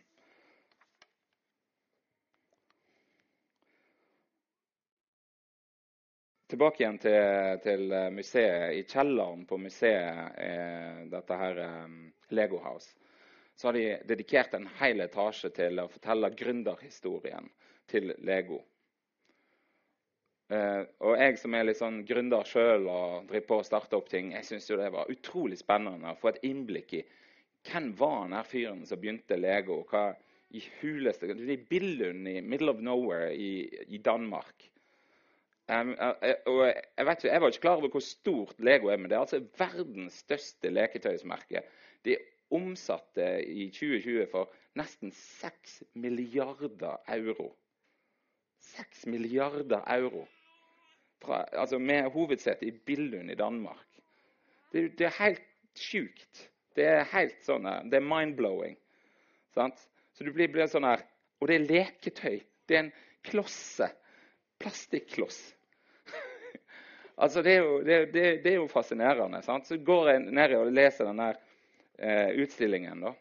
tilbake 6.50 6.82
igjen 6.82 6.98
til, 6.98 7.60
til, 7.62 7.94
museet. 8.12 8.74
I 8.74 8.82
kjelleren 8.88 9.46
på 9.46 9.56
museet, 9.62 10.34
eh, 10.36 11.04
dette 11.12 11.38
her 11.44 11.62
um, 11.84 11.94
Lego 12.34 12.58
House, 12.64 12.92
så 13.56 13.68
har 13.68 13.78
de 13.78 13.86
dedikert 14.08 14.54
en 14.58 14.66
hel 14.80 15.00
etasje 15.06 15.52
til 15.54 15.80
å 15.80 15.88
fortelle 15.88 16.32
gründerhistorien 16.36 17.48
til 17.88 18.12
Lego. 18.26 18.60
Uh, 20.52 20.82
og 21.00 21.16
jeg 21.16 21.38
som 21.40 21.54
er 21.56 21.64
litt 21.64 21.78
sånn 21.78 22.02
gründer 22.04 22.44
sjøl 22.48 22.88
og 22.90 23.28
driver 23.30 23.46
på 23.48 23.58
å 23.60 23.66
starte 23.66 23.96
opp 23.96 24.10
ting, 24.10 24.34
jeg 24.34 24.44
syns 24.48 24.66
det 24.68 24.90
var 24.92 25.12
utrolig 25.12 25.56
spennende 25.60 26.12
å 26.12 26.18
få 26.20 26.32
et 26.32 26.42
innblikk 26.44 26.98
i 26.98 27.04
hvem 27.70 27.92
var 27.96 28.24
den 28.24 28.36
her 28.36 28.48
fyren 28.48 28.82
som 28.88 29.00
begynte 29.00 29.38
Lego. 29.38 29.80
Hva 29.88 30.10
i 30.52 30.60
huleste 30.80 31.30
er 31.30 31.64
Billund 31.70 32.28
i 32.28 32.40
middle 32.44 32.74
of 32.74 32.82
nowhere 32.84 33.30
i, 33.32 33.64
i 33.88 34.00
Danmark. 34.02 34.68
Um, 35.70 35.94
og 35.96 36.58
jeg, 36.66 37.06
vet 37.06 37.22
ikke, 37.22 37.30
jeg 37.30 37.40
var 37.40 37.52
ikke 37.54 37.62
klar 37.62 37.78
over 37.80 37.94
hvor 37.94 38.04
stort 38.04 38.58
Lego 38.60 38.90
er, 38.92 38.98
men 39.00 39.08
det 39.08 39.16
er 39.16 39.24
altså 39.24 39.40
verdens 39.58 40.18
største 40.26 40.72
leketøysmerke. 40.74 41.62
De 42.04 42.18
omsatte 42.52 43.28
i 43.46 43.70
2020 43.72 44.26
for 44.34 44.52
nesten 44.76 45.14
6 45.14 45.78
milliarder 45.94 46.98
euro. 47.14 47.52
6 48.62 49.06
milliarder 49.06 49.82
euro 49.86 50.26
fra, 51.22 51.44
altså 51.52 51.78
med 51.78 52.10
hovedsete 52.10 52.66
i 52.66 52.70
Billund 52.70 53.30
i 53.30 53.34
Danmark. 53.38 53.86
Det, 54.72 54.98
det, 54.98 55.06
er 55.06 55.18
helt 55.18 55.42
sjukt. 55.78 56.48
Det 56.76 56.86
er 56.88 57.08
helt 57.12 57.42
sånn 57.44 57.66
Det 57.90 57.98
er 57.98 58.06
mind-blowing. 58.06 58.78
Så 59.52 60.24
du 60.24 60.32
blir, 60.32 60.48
blir 60.48 60.70
sånn 60.70 60.86
her 60.88 61.02
Og 61.42 61.50
det 61.50 61.58
er 61.58 61.66
leketøy. 61.66 62.38
Det 62.68 62.76
er 62.76 62.84
en 62.86 62.92
klosse. 63.26 63.90
Plastikkloss. 64.62 65.40
altså, 67.22 67.42
det 67.42 67.56
er, 67.56 67.64
jo, 67.66 67.80
det, 67.82 67.98
det, 68.14 68.24
det 68.44 68.52
er 68.52 68.60
jo, 68.60 68.68
fascinerende. 68.70 69.42
Sant? 69.42 69.66
Så 69.66 69.80
går 69.82 70.12
jeg 70.12 70.24
ned 70.30 70.54
og 70.56 70.70
leser 70.70 71.10
denne 71.10 71.32
eh, 71.98 72.30
utstillingen. 72.44 73.02
Da. 73.02 73.12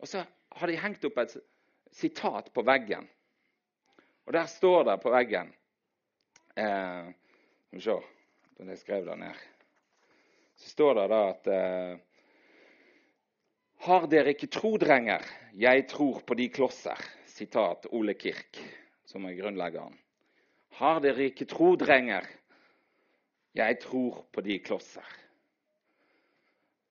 Og 0.00 0.08
så 0.08 0.24
har 0.56 0.72
de 0.72 0.80
hengt 0.80 1.04
opp 1.04 1.20
et 1.20 1.36
sitat 1.92 2.48
på 2.56 2.64
veggen. 2.66 3.06
Og 4.26 4.34
der 4.36 4.46
står 4.50 4.84
det 4.90 4.98
på 5.02 5.12
veggen 5.14 5.52
eh, 6.56 7.10
skal 7.70 7.78
vi 7.78 7.84
se 7.84 7.98
da 8.60 8.74
jeg 8.74 8.80
skrev 8.82 9.06
det 9.06 9.16
ned. 9.16 9.36
Så 10.60 10.72
står 10.74 10.98
det 10.98 11.06
da 11.12 11.20
at 11.30 11.46
eh, 11.48 12.00
Har 13.86 14.04
dere 14.12 14.34
ikke 14.34 14.50
tro, 14.52 14.74
drenger? 14.76 15.24
Jeg 15.56 15.86
tror 15.88 16.20
på 16.26 16.36
de 16.36 16.50
klosser. 16.52 16.98
Sitat 17.30 17.86
Ole 17.96 18.12
Kirk, 18.14 18.58
som 19.08 19.24
er 19.24 19.38
grunnleggeren. 19.38 19.96
Har 20.76 21.00
dere 21.00 21.30
ikke 21.30 21.48
tro, 21.48 21.72
drenger? 21.80 22.26
Jeg 23.56 23.80
tror 23.80 24.26
på 24.30 24.44
de 24.44 24.58
klosser. 24.60 25.16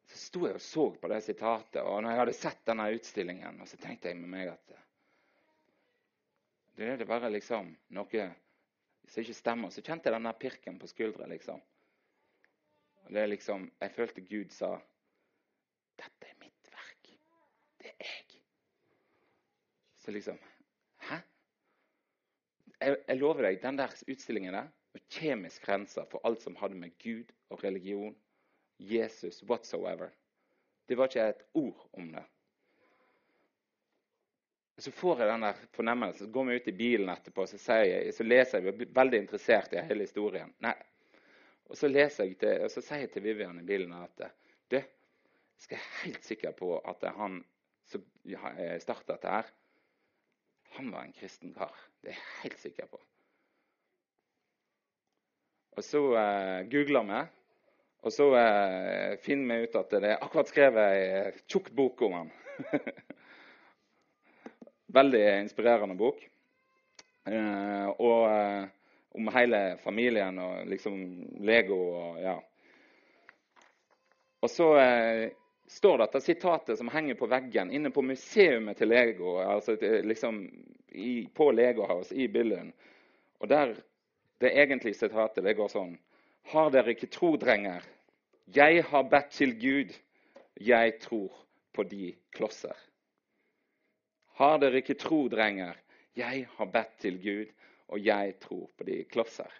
Så 0.09 0.17
sto 0.17 0.47
jeg 0.47 0.57
og 0.57 0.63
så 0.65 0.87
på 0.97 1.11
det 1.11 1.21
sitatet, 1.21 1.83
og 1.83 2.01
når 2.01 2.11
jeg 2.11 2.21
hadde 2.23 2.37
sett 2.39 2.65
denne 2.65 2.89
utstillingen, 2.95 3.61
så 3.69 3.77
tenkte 3.77 4.09
jeg 4.09 4.17
med 4.17 4.33
meg 4.33 4.49
at 4.55 4.73
det 6.79 7.03
er 7.03 7.09
bare 7.09 7.29
liksom 7.31 7.73
noe 7.91 8.27
som 9.09 9.23
ikke 9.23 9.35
stemmer. 9.35 9.71
Så 9.73 9.83
kjente 9.83 10.07
jeg 10.07 10.15
denne 10.15 10.31
pirken 10.39 10.79
på 10.79 10.87
skuldra. 10.87 11.25
liksom. 11.27 11.59
Det 13.09 13.21
er 13.21 13.27
liksom, 13.27 13.71
Jeg 13.81 13.91
følte 13.91 14.21
Gud 14.21 14.51
sa 14.51 14.79
Dette 15.99 16.27
er 16.29 16.37
mitt 16.39 16.71
verk. 16.71 17.11
Det 17.81 17.91
er 17.99 18.05
jeg. 18.05 18.41
Så 19.97 20.11
liksom 20.11 20.39
Hæ? 21.09 21.17
Jeg, 22.79 22.97
jeg 23.07 23.17
lover 23.17 23.43
deg, 23.43 23.61
den 23.61 23.77
der 23.77 23.95
utstillingen 24.07 24.53
der 24.53 24.69
var 24.93 25.03
kjemisk 25.09 25.67
rensa 25.67 26.05
for 26.07 26.23
alt 26.23 26.41
som 26.41 26.55
hadde 26.55 26.75
med 26.79 26.95
Gud 27.03 27.33
og 27.49 27.63
religion, 27.63 28.15
Jesus, 28.79 29.43
whatsoever. 29.43 30.09
Det 30.87 30.97
var 30.97 31.11
ikke 31.11 31.27
et 31.29 31.43
ord 31.53 31.89
om 31.93 32.13
det. 32.13 32.23
Så 34.79 34.91
får 34.95 35.19
jeg 35.19 35.27
den 35.27 35.43
der 35.43 35.57
fornemmelsen, 35.75 36.27
så 36.27 36.31
går 36.31 36.45
vi 36.47 36.55
ut 36.55 36.67
i 36.71 36.75
bilen 36.75 37.09
etterpå 37.11 37.45
så, 37.49 37.57
jeg, 37.83 38.13
så 38.15 38.23
leser 38.23 38.59
jeg, 38.59 38.71
jeg 38.71 38.87
er 38.87 38.93
veldig 38.95 39.19
interessert 39.25 39.73
i 39.75 39.83
hele 39.83 40.05
historien. 40.07 40.53
Nei. 40.63 40.75
Og 41.69 41.77
så, 41.77 41.89
leser 41.91 42.25
jeg 42.29 42.37
til, 42.39 42.63
og 42.63 42.71
så 42.71 42.81
sier 42.81 43.03
jeg 43.03 43.11
til 43.13 43.25
Vivian 43.25 43.59
i 43.59 43.65
bilen 43.67 43.91
at 43.97 44.23
du, 44.71 44.79
skal 45.59 45.75
være 45.75 46.05
helt 46.05 46.23
sikker 46.23 46.55
på 46.55 46.71
at 46.87 47.03
han 47.17 47.41
som 47.89 48.05
starta 48.79 49.17
dette 49.17 49.33
her, 49.33 49.51
han 50.77 50.91
var 50.93 51.03
en 51.03 51.13
kristen 51.17 51.51
kar. 51.53 51.75
Det 51.99 52.13
er 52.13 52.15
jeg 52.15 52.41
helt 52.43 52.59
sikker 52.63 52.89
på. 52.89 53.01
Og 55.77 55.83
så 55.83 56.01
eh, 56.21 56.63
googler 56.71 57.05
vi, 57.09 57.21
og 58.05 58.13
så 58.13 58.29
eh, 58.39 59.17
finner 59.23 59.59
vi 59.59 59.67
ut 59.67 59.77
at 59.79 59.93
det 59.95 60.13
er 60.13 60.23
akkurat 60.23 60.51
skrevet 60.51 60.95
ei 60.95 61.45
tjukk 61.51 61.71
bok 61.75 62.07
om 62.07 62.19
han. 62.21 62.33
Veldig 64.93 65.23
inspirerende 65.43 65.95
bok. 65.95 66.21
Eh, 67.29 67.89
og 68.01 68.31
eh, 68.31 68.63
om 69.19 69.27
hele 69.35 69.59
familien 69.83 70.39
og 70.41 70.69
liksom 70.69 70.95
Lego 71.45 71.77
og 71.77 72.21
ja. 72.23 72.37
Og 74.39 74.49
så 74.49 74.69
eh, 74.79 75.25
står 75.69 75.97
det 75.97 76.07
at 76.07 76.17
det 76.17 76.23
sitatet 76.25 76.79
som 76.79 76.89
henger 76.89 77.19
på 77.19 77.29
veggen 77.29 77.73
inne 77.75 77.91
på 77.93 78.01
museet 78.01 78.77
til 78.77 78.89
Lego, 78.89 79.37
altså 79.43 79.75
liksom 79.79 80.41
i, 80.89 81.27
på 81.33 81.51
Lego 81.51 81.85
House 81.85 82.15
i 82.15 82.27
Billund. 82.27 82.73
Og 83.39 83.49
der 83.49 83.75
det 84.41 84.55
egentlige 84.55 84.97
sitatet 84.97 85.43
det 85.43 85.57
går 85.57 85.69
sånn 85.69 85.97
Har 86.49 86.71
dere 86.73 86.95
ikke 86.95 87.11
tro, 87.11 87.35
drenger? 87.37 87.83
Jeg 88.55 88.83
har 88.89 89.03
bedt 89.11 89.35
til 89.35 89.51
Gud. 89.59 89.91
Jeg 90.57 90.95
tror 91.03 91.35
på 91.75 91.83
de 91.83 92.15
klosser. 92.33 92.88
Har 94.39 94.59
dere 94.61 94.79
ikke 94.79 94.95
tro, 94.95 95.25
drenger? 95.27 95.75
Jeg 96.15 96.45
har 96.55 96.67
bedt 96.71 96.93
til 97.03 97.17
Gud, 97.19 97.49
og 97.91 97.99
jeg 97.99 98.37
tror 98.39 98.69
på 98.77 98.85
de 98.87 99.01
klosser. 99.11 99.51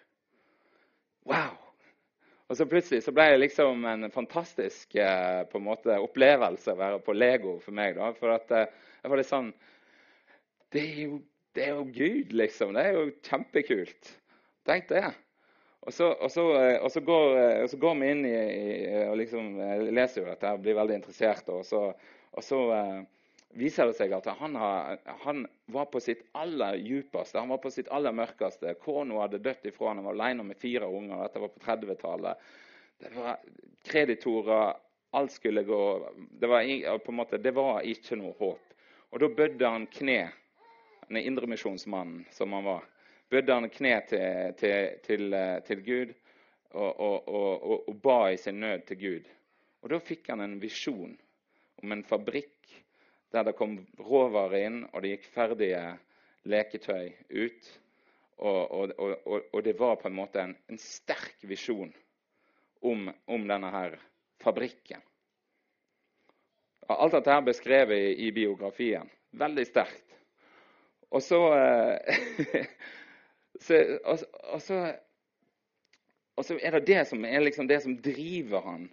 Wow! 1.28 1.58
Og 2.48 2.56
så 2.56 2.64
plutselig 2.66 3.02
så 3.04 3.12
ble 3.12 3.26
det 3.30 3.42
liksom 3.42 3.84
en 3.86 4.08
fantastisk 4.10 4.96
eh, 4.96 5.42
på 5.52 5.60
en 5.60 5.66
måte, 5.66 5.98
opplevelse 6.00 6.72
å 6.72 6.80
være 6.80 7.02
på 7.04 7.12
Lego 7.12 7.58
for 7.60 7.76
meg. 7.76 8.00
da, 8.00 8.08
For 8.16 8.32
at 8.32 8.56
eh, 8.56 8.72
jeg 9.02 9.12
var 9.12 9.20
litt 9.20 9.28
sånn 9.28 9.52
det 10.72 10.80
er, 10.86 10.96
jo, 11.04 11.20
det 11.54 11.66
er, 11.66 11.76
jo, 11.76 11.84
Gud, 12.00 12.34
liksom. 12.40 12.72
Det 12.72 12.88
er 12.88 12.96
jo 12.96 13.06
kjempekult. 13.28 14.12
Tenk 14.64 14.88
det. 14.88 15.06
Og 15.84 15.92
så, 15.92 16.12
og 16.14 16.32
så, 16.32 16.48
eh, 16.56 16.80
og 16.80 16.88
så, 16.94 17.04
går, 17.04 17.38
og 17.66 17.70
så 17.74 17.84
går, 17.84 18.00
vi 18.00 18.12
inn 18.16 18.26
i, 18.32 18.36
i 18.40 19.06
og 19.10 19.16
liksom 19.20 19.56
leser 19.92 20.24
jo 20.24 20.28
dette 20.32 20.56
og 20.56 20.64
blir 20.64 20.80
veldig 20.80 21.02
interessert. 21.02 21.52
Og 21.52 21.66
så, 21.68 21.88
og 22.32 22.46
så 22.46 22.66
viser 23.58 23.90
det 23.90 23.96
seg 23.98 24.12
at 24.14 24.28
han, 24.38 24.54
har, 24.56 24.98
han, 25.24 25.46
var 25.66 25.88
på 25.90 26.00
sitt 26.00 26.22
aller 26.38 26.78
djupeste, 26.78 27.38
han 27.38 27.50
var 27.50 27.58
på 27.62 27.72
sitt 27.74 27.88
aller 27.88 28.14
mørkeste. 28.14 28.74
Kona 28.82 29.24
hadde 29.24 29.42
dødd 29.42 29.66
ifra 29.72 29.90
han, 29.90 30.04
var 30.04 30.14
alene 30.18 30.46
med 30.52 30.60
fire 30.60 30.86
unger. 30.86 31.24
Dette 31.24 31.42
var 31.42 31.54
på 31.54 31.64
30-tallet. 31.66 32.46
Det 33.00 33.10
var 33.16 33.40
kreditorer, 33.90 34.76
alt 35.16 35.32
skulle 35.32 35.62
gå 35.66 35.82
det 36.38 36.46
var, 36.46 37.10
måte, 37.10 37.38
det 37.38 37.50
var 37.56 37.82
ikke 37.82 38.18
noe 38.20 38.36
håp. 38.38 38.76
Og 39.10 39.22
da 39.22 39.28
bødde 39.34 39.72
han 39.74 39.88
kne, 39.90 40.20
den 41.08 41.18
indremisjonsmannen 41.24 42.28
som 42.30 42.52
han 42.54 42.68
var 42.68 42.86
bødde 43.30 43.54
han 43.54 43.70
kne 43.70 43.96
til, 44.10 44.54
til, 44.58 44.96
til, 45.06 45.32
eh, 45.34 45.58
til 45.66 45.82
Gud 45.86 46.14
og, 46.70 47.00
og, 47.00 47.28
og, 47.28 47.88
og, 47.88 47.96
ba 48.02 48.30
i 48.30 48.38
sin 48.38 48.60
nød 48.60 48.86
til 48.86 48.98
Gud. 48.98 49.28
Og 49.82 49.90
Da 49.90 49.98
fikk 50.02 50.28
han 50.30 50.42
en 50.44 50.58
visjon 50.62 51.14
om 51.82 51.92
en 51.92 52.04
fabrikk 52.04 52.74
der 53.30 53.46
det 53.46 53.56
kom 53.58 53.78
råvarer 53.98 54.66
inn, 54.66 54.80
og 54.90 55.02
det 55.02 55.14
gikk 55.14 55.28
ferdige 55.34 55.82
leketøy 56.50 57.12
ut. 57.30 57.70
Og, 58.40 58.94
og 59.52 59.58
det 59.64 59.74
var 59.76 59.98
på 60.00 60.08
en 60.08 60.16
måte 60.16 60.40
en, 60.40 60.54
en 60.72 60.80
sterk 60.80 61.42
visjon 61.44 61.90
om, 62.80 63.10
om, 63.28 63.42
denne 63.48 63.72
her 63.74 63.98
fabrikken. 64.40 65.02
Alt 66.90 67.18
dette 67.18 67.34
er 67.34 67.44
beskrevet 67.44 68.00
i, 68.00 68.14
i 68.26 68.30
biografien. 68.32 69.10
Veldig 69.36 69.66
sterkt. 69.68 70.16
Og 71.12 71.22
så 71.22 71.42
eh, 71.58 72.64
Så, 73.60 73.76
og, 74.04 74.18
og, 74.54 74.62
så, 74.62 74.76
og, 76.36 76.44
så, 76.44 76.56
er 76.62 76.78
det 76.78 76.86
det 76.88 77.02
som 77.10 77.24
er 77.28 77.42
liksom 77.44 77.68
det 77.68 77.82
som 77.84 77.96
driver 78.00 78.64
han. 78.64 78.86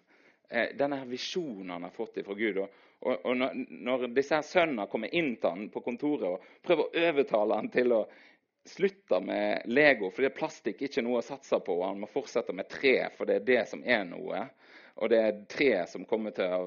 Eh, 0.49 0.73
denne 0.75 0.99
visjonen 1.07 1.71
han 1.71 1.85
har 1.87 1.93
fått 1.95 2.19
fra 2.25 2.35
Gud. 2.35 2.59
Og, 2.65 2.81
og 3.05 3.37
når, 3.37 3.53
når, 3.69 4.07
disse 4.15 4.35
her 4.35 4.45
sønnene 4.45 4.87
kommer 4.89 5.13
inn 5.13 5.35
til 5.37 5.53
han 5.53 5.67
på 5.73 5.83
kontoret 5.85 6.31
og 6.31 6.47
prøver 6.65 6.87
å 6.87 7.03
overtale 7.11 7.59
han 7.59 7.69
til 7.73 7.93
å 7.93 8.01
slutte 8.67 9.19
med 9.23 9.69
Lego, 9.71 10.09
fordi 10.11 10.31
plastikk 10.35 10.81
ikke 10.83 10.99
er 10.99 11.05
noe 11.07 11.21
å 11.21 11.25
satse 11.25 11.59
på, 11.63 11.77
og 11.77 11.85
han 11.87 12.01
må 12.01 12.09
fortsette 12.11 12.55
med 12.57 12.67
tre, 12.71 12.97
for 13.15 13.29
det 13.29 13.39
er 13.39 13.45
det 13.47 13.61
som 13.69 13.83
er 13.85 14.03
noe. 14.09 14.41
Og 14.97 15.11
det 15.13 15.19
er 15.21 15.39
tre 15.47 15.71
som 15.87 16.07
kommer 16.09 16.33
til 16.35 16.51
å, 16.51 16.65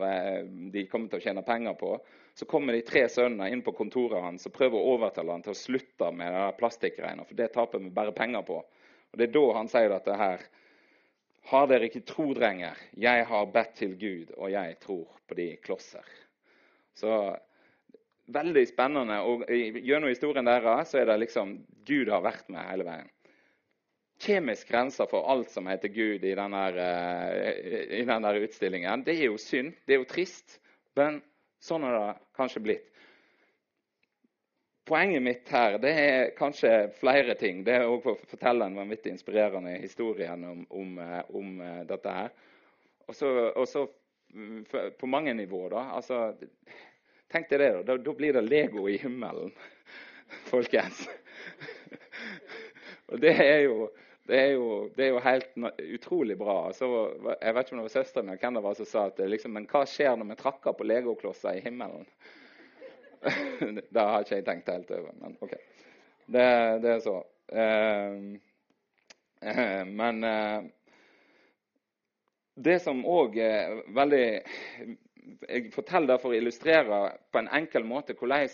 de 0.73 0.87
kommer 0.89 1.11
til 1.11 1.19
å 1.19 1.25
tjene 1.25 1.43
penger 1.45 1.75
på. 1.81 1.97
Så 2.39 2.47
kommer 2.49 2.77
de 2.77 2.85
tre 2.87 3.03
sønnene 3.11 3.51
inn 3.51 3.65
på 3.67 3.75
kontoret 3.77 4.23
hans 4.23 4.47
og 4.47 4.55
prøver 4.55 4.79
å 4.79 4.95
overtale 4.95 5.35
han 5.35 5.43
til 5.45 5.53
å 5.53 5.59
slutte 5.59 6.13
med 6.15 6.55
plastikkgreiene, 6.61 7.27
for 7.27 7.37
det 7.37 7.51
taper 7.57 7.83
vi 7.83 7.91
bare 7.93 8.15
penger 8.17 8.47
på. 8.47 8.61
Og 9.11 9.19
Det 9.19 9.27
er 9.27 9.35
da 9.35 9.45
han 9.59 9.69
sier 9.69 9.91
dette 9.91 10.17
her. 10.23 10.47
Har 11.49 11.69
dere 11.71 11.89
ikke 11.89 12.05
tro, 12.07 12.29
drenger? 12.37 12.79
Jeg 13.01 13.25
har 13.27 13.47
bedt 13.55 13.73
til 13.81 13.95
Gud, 13.99 14.35
og 14.37 14.51
jeg 14.53 14.77
tror 14.83 15.07
på 15.27 15.39
de 15.39 15.47
klosser. 15.65 16.05
Så 16.95 17.15
veldig 18.31 18.67
spennende. 18.69 19.17
Og 19.25 19.47
gjennom 19.49 20.11
historien 20.11 20.47
deres 20.47 20.93
så 20.93 21.01
er 21.01 21.09
det 21.11 21.23
liksom 21.25 21.57
Gud 21.89 22.13
har 22.13 22.23
vært 22.23 22.53
med 22.53 22.69
hele 22.69 22.87
veien. 22.87 23.11
Kjemisk 24.21 24.69
grenser 24.69 25.09
for 25.09 25.25
alt 25.33 25.49
som 25.51 25.67
heter 25.71 25.89
Gud 25.89 26.27
i 26.29 26.37
den 26.37 26.53
der 26.53 26.77
denne 28.11 28.35
utstillingen. 28.45 29.07
Det 29.07 29.17
er 29.17 29.31
jo 29.31 29.41
synd. 29.41 29.73
Det 29.89 29.97
er 29.97 30.03
jo 30.03 30.11
trist. 30.11 30.59
Men 30.99 31.23
Sånn 31.61 31.85
har 31.85 31.93
det 31.93 32.13
kanskje 32.39 32.63
blitt. 32.65 32.90
Poenget 34.85 35.23
mitt 35.23 35.49
her 35.53 35.77
det 35.79 35.91
er 35.93 36.31
kanskje 36.39 36.91
flere 36.99 37.35
ting. 37.39 37.65
Det 37.65 37.77
er 37.77 37.87
også 37.87 38.15
å 38.15 38.31
fortelle 38.33 38.67
en 38.67 38.79
vanvittig 38.81 39.13
inspirerende 39.15 39.77
historie 39.79 40.31
om, 40.35 40.65
om, 40.71 40.99
eh, 40.99 41.21
om 41.37 41.61
eh, 41.61 41.83
dette 41.91 42.15
her. 42.17 42.33
Og 43.11 43.17
så 43.17 43.87
mm, 44.35 44.65
på 44.99 45.11
mange 45.11 45.35
nivåer, 45.35 45.75
da. 45.75 45.85
Altså, 45.99 46.21
tenk 47.31 47.51
deg 47.51 47.63
det, 47.63 47.71
da. 47.87 47.97
Da 47.99 48.15
blir 48.17 48.37
det 48.39 48.47
Lego 48.47 48.89
i 48.89 48.99
himmelen, 49.03 49.53
folkens. 50.53 51.05
Og 53.11 53.19
det 53.21 53.35
er 53.43 53.67
jo 53.67 53.91
det 54.31 54.39
er, 54.39 54.51
jo, 54.55 54.67
det 54.95 55.05
er 55.05 55.09
jo, 55.11 55.21
helt 55.25 55.57
utrolig 55.97 56.37
bra. 56.39 56.71
Så, 56.73 56.87
jeg 57.41 57.55
vet 57.55 57.67
ikke 57.67 57.75
om 57.75 57.81
det 57.81 57.87
var 57.89 57.95
søsteren 57.97 58.29
min 58.31 58.75
som 58.79 58.87
sa 58.87 59.07
at 59.09 59.19
liksom, 59.27 59.57
men 59.57 59.67
hva 59.67 59.81
skjer 59.89 60.15
når 60.15 60.29
vi 60.29 60.37
trakker 60.39 60.77
på 60.79 60.87
legoklosser 60.87 61.59
i 61.59 61.65
himmelen? 61.65 62.07
det 63.95 64.01
har 64.01 64.25
ikke 64.25 64.39
jeg 64.39 64.47
tenkt 64.47 64.71
helt 64.73 64.91
over, 64.97 65.13
men 65.21 65.37
OK. 65.41 65.55
Det, 66.31 66.47
det 66.83 66.93
er 66.95 67.01
så. 67.05 67.17
Uh, 67.51 68.39
men 70.01 70.25
uh, 70.25 70.65
det 72.61 72.79
som 72.85 73.03
òg 73.09 73.39
er 73.41 73.81
veldig 73.97 74.25
Jeg 75.49 75.71
forteller 75.75 76.15
det 76.15 76.21
for 76.23 76.33
å 76.33 76.39
illustrere 76.39 77.01
på 77.33 77.41
en 77.41 77.51
enkel 77.57 77.85
måte 77.87 78.17
hvordan 78.19 78.49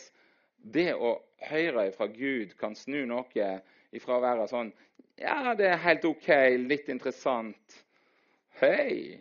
det 0.74 0.92
å 0.94 1.16
høre 1.46 1.90
fra 1.94 2.08
Gud 2.10 2.56
kan 2.58 2.74
snu 2.74 3.04
noe 3.06 3.48
ifra 3.94 4.16
å 4.16 4.24
være 4.24 4.48
sånn 4.50 4.72
ja, 5.16 5.54
det 5.56 5.70
er 5.70 5.80
helt 5.80 6.04
OK, 6.04 6.28
litt 6.68 6.90
interessant. 6.92 7.76
Hei! 8.60 9.16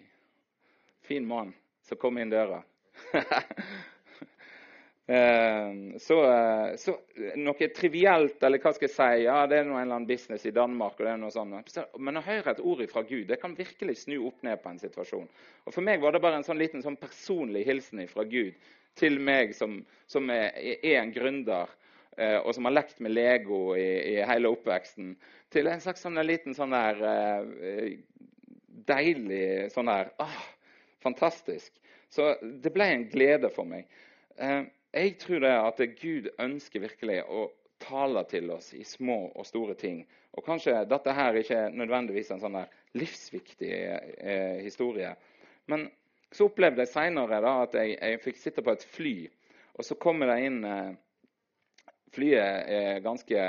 Fin 1.08 1.24
mann 1.28 1.54
som 1.88 2.00
kom 2.02 2.18
inn 2.20 2.34
døra. 2.34 2.60
Eh, 5.08 5.98
så, 6.02 6.18
eh, 6.32 6.76
så, 6.82 6.96
noe 7.38 7.68
trivielt, 7.76 8.42
eller 8.44 8.62
hva 8.64 8.72
skal 8.74 8.88
jeg 8.88 8.96
si 8.96 9.26
Ja, 9.28 9.44
det 9.46 9.60
er 9.60 9.68
noe 9.68 9.78
en 9.78 9.86
eller 9.86 10.00
annen 10.00 10.10
business 10.10 10.48
i 10.50 10.54
Danmark. 10.56 10.98
og 10.98 11.06
det 11.06 11.12
er 11.14 11.22
noe 11.22 11.34
sånt. 11.34 11.78
Men 11.98 12.18
å 12.18 12.26
høre 12.26 12.56
et 12.56 12.64
ord 12.64 12.82
fra 12.90 13.06
Gud 13.06 13.28
det 13.30 13.40
kan 13.42 13.58
virkelig 13.58 14.00
snu 14.04 14.18
opp 14.28 14.42
ned 14.44 14.62
på 14.64 14.70
en 14.70 14.82
situasjon. 14.82 15.30
Og 15.66 15.74
For 15.74 15.86
meg 15.86 16.02
var 16.02 16.16
det 16.16 16.24
bare 16.26 16.42
en 16.42 16.48
sånn 16.48 16.62
liten 16.62 16.82
sånn 16.82 16.98
personlig 16.98 17.66
hilsen 17.66 18.02
fra 18.10 18.24
Gud 18.24 18.54
til 18.96 19.20
meg 19.20 19.54
som, 19.54 19.82
som 20.08 20.30
er, 20.32 20.56
en 20.96 21.12
gründer 21.14 21.70
Eh, 22.18 22.38
og 22.40 22.54
som 22.56 22.64
har 22.64 22.72
lekt 22.78 23.02
med 23.04 23.12
Lego 23.12 23.76
i, 23.76 24.14
i 24.14 24.20
hele 24.24 24.48
oppveksten, 24.48 25.10
til 25.52 25.68
en 25.68 25.82
slags 25.84 26.00
sånn 26.06 26.16
liten 26.24 26.56
sånn 26.56 26.72
der 26.72 27.02
deilig 28.88 29.72
sånn 29.74 29.92
der 29.92 30.14
ah, 30.24 30.44
Fantastisk. 31.04 31.74
Så 32.10 32.32
det 32.42 32.72
ble 32.74 32.88
en 32.90 33.04
glede 33.12 33.52
for 33.54 33.68
meg. 33.68 33.86
Eh, 34.96 35.04
jeg 35.04 35.18
tror 35.20 35.44
det 35.44 35.54
at 35.60 35.82
Gud 36.00 36.30
ønsker 36.40 36.84
virkelig 36.84 37.22
å 37.28 37.50
tale 37.84 38.24
til 38.32 38.50
oss 38.56 38.72
i 38.74 38.84
små 38.88 39.30
og 39.36 39.46
store 39.48 39.76
ting. 39.76 40.06
Og 40.36 40.44
kanskje 40.46 40.86
dette 40.88 41.16
her 41.16 41.36
ikke 41.36 41.58
er 41.68 41.76
nødvendigvis 41.76 42.32
en 42.32 42.42
sånn 42.44 42.56
der 42.56 42.72
livsviktig 42.96 43.72
eh, 43.76 44.62
historie. 44.64 45.14
Men 45.68 45.90
så 46.32 46.48
opplevde 46.50 46.84
jeg 46.84 46.94
seinere 46.94 47.42
at 47.52 47.76
jeg, 47.76 47.98
jeg, 48.00 48.22
fikk 48.24 48.40
sitte 48.40 48.64
på 48.64 48.76
et 48.76 48.86
fly, 48.96 49.16
og 49.76 49.88
så 49.88 49.98
kommer 50.00 50.32
det 50.32 50.48
inn 50.48 50.62
eh, 50.68 50.94
flyet 52.16 52.72
er 52.72 53.02
ganske, 53.04 53.42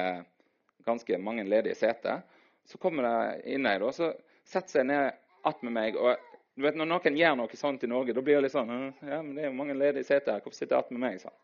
ganske 0.86 1.18
mange 1.22 1.46
ledige 1.46 1.78
seter. 1.78 2.24
Så 2.66 2.78
kommer 2.82 3.06
det 3.06 3.54
inn 3.54 3.66
ei, 3.70 3.78
så 3.94 4.10
setter 4.42 4.80
seg 4.80 4.88
ned 4.90 5.14
attmed 5.46 5.74
meg. 5.78 5.98
og 5.98 6.18
du 6.56 6.64
vet, 6.64 6.76
Når 6.78 6.88
noen 6.88 7.18
gjør 7.18 7.36
noe 7.38 7.58
sånt 7.58 7.84
i 7.84 7.90
Norge, 7.90 8.14
da 8.16 8.24
blir 8.24 8.38
det 8.38 8.46
litt 8.46 8.54
sånn 8.54 8.72
ja, 8.72 9.20
men 9.22 9.34
'Det 9.34 9.44
er 9.44 9.50
jo 9.50 9.58
mange 9.58 9.76
ledige 9.76 10.08
seter 10.08 10.32
her. 10.32 10.40
Hvorfor 10.40 10.56
sitter 10.56 10.76
du 10.76 10.78
attmed 10.80 11.02
meg?' 11.02 11.20
sånn. 11.20 11.36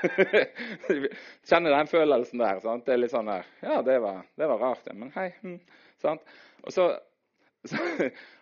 Kjenner 1.48 1.74
den 1.76 1.90
følelsen 1.90 2.40
der. 2.40 2.60
sant? 2.64 2.86
Det 2.86 2.94
er 2.94 3.02
litt 3.02 3.12
sånn 3.12 3.28
der 3.28 3.44
Ja, 3.60 3.82
det 3.82 3.98
var, 4.00 4.22
det 4.36 4.48
var 4.48 4.62
rart, 4.62 4.86
men 4.94 5.10
hei. 5.16 5.28
Hm, 5.42 5.58
sant? 6.00 6.22
Og 6.62 6.72
så, 6.72 6.88
så, 7.64 7.76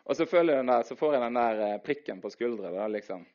og 0.04 0.16
så, 0.16 0.24
der, 0.24 0.82
så, 0.86 0.96
får 0.96 1.16
jeg 1.16 1.24
den 1.24 1.40
der 1.40 1.64
eh, 1.66 1.80
prikken 1.82 2.20
på 2.20 2.30
skuldra. 2.30 2.86
liksom. 2.86 3.26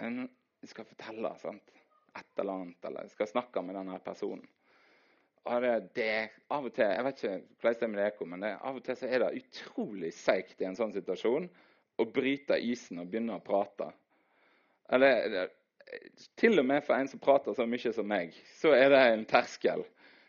Jeg 0.00 0.70
skal 0.72 0.88
fortelle. 0.88 1.34
sant? 1.42 1.76
et 2.18 2.40
eller 2.40 2.52
annet, 2.52 2.84
eller 2.84 3.06
jeg 3.06 3.10
skal 3.10 3.28
snakke 3.28 3.62
med 3.62 3.76
denne 3.76 3.98
personen. 4.04 4.46
Og 5.46 5.62
det, 5.94 6.14
av 6.50 6.64
og 6.66 6.72
til, 6.74 6.88
Jeg 6.90 7.04
vet 7.06 7.20
ikke 7.22 7.36
hvordan 7.62 7.76
det 7.76 7.86
er 7.86 7.92
med 7.92 8.00
dere, 8.02 8.26
men 8.26 8.42
det, 8.42 8.50
av 8.58 8.78
og 8.80 8.84
til 8.84 8.96
så 8.98 9.06
er 9.06 9.22
det 9.22 9.42
utrolig 9.42 10.10
seigt 10.16 10.60
i 10.60 10.66
en 10.66 10.78
sånn 10.78 10.94
situasjon 10.94 11.46
å 12.02 12.06
bryte 12.12 12.58
isen 12.58 12.98
og 13.00 13.12
begynne 13.12 13.38
å 13.38 13.44
prate. 13.44 13.92
Eller 14.92 15.46
til 16.38 16.58
og 16.58 16.66
med 16.66 16.84
for 16.84 16.98
en 16.98 17.08
som 17.08 17.22
prater 17.22 17.54
så 17.54 17.66
mye 17.68 17.92
som 17.94 18.08
meg, 18.08 18.34
så 18.58 18.74
er 18.74 18.90
det 18.92 19.02
en 19.12 19.26
terskel. 19.28 19.84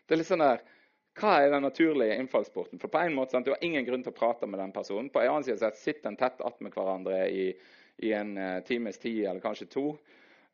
Det 0.06 0.14
er 0.14 0.22
litt 0.22 0.30
sånn 0.30 0.44
der, 0.44 0.64
Hva 1.18 1.32
er 1.42 1.48
den 1.50 1.64
naturlige 1.66 2.14
innfallsporten? 2.14 2.78
For 2.78 2.92
på 2.94 3.00
en 3.02 3.16
måte, 3.16 3.34
sant, 3.34 3.46
Du 3.46 3.50
har 3.50 3.64
ingen 3.66 3.82
grunn 3.84 4.04
til 4.06 4.12
å 4.12 4.18
prate 4.18 4.46
med 4.46 4.60
den 4.60 4.70
personen. 4.72 5.10
På 5.10 5.18
en 5.18 5.32
annen 5.32 5.44
side 5.44 5.72
sitter 5.74 6.12
en 6.12 6.16
tett 6.16 6.38
attmed 6.46 6.70
hverandre 6.70 7.24
i, 7.26 7.48
i 8.06 8.12
en 8.14 8.36
uh, 8.38 8.60
times 8.62 8.98
tid, 9.02 9.24
eller 9.24 9.42
kanskje 9.42 9.66
to. 9.66 9.86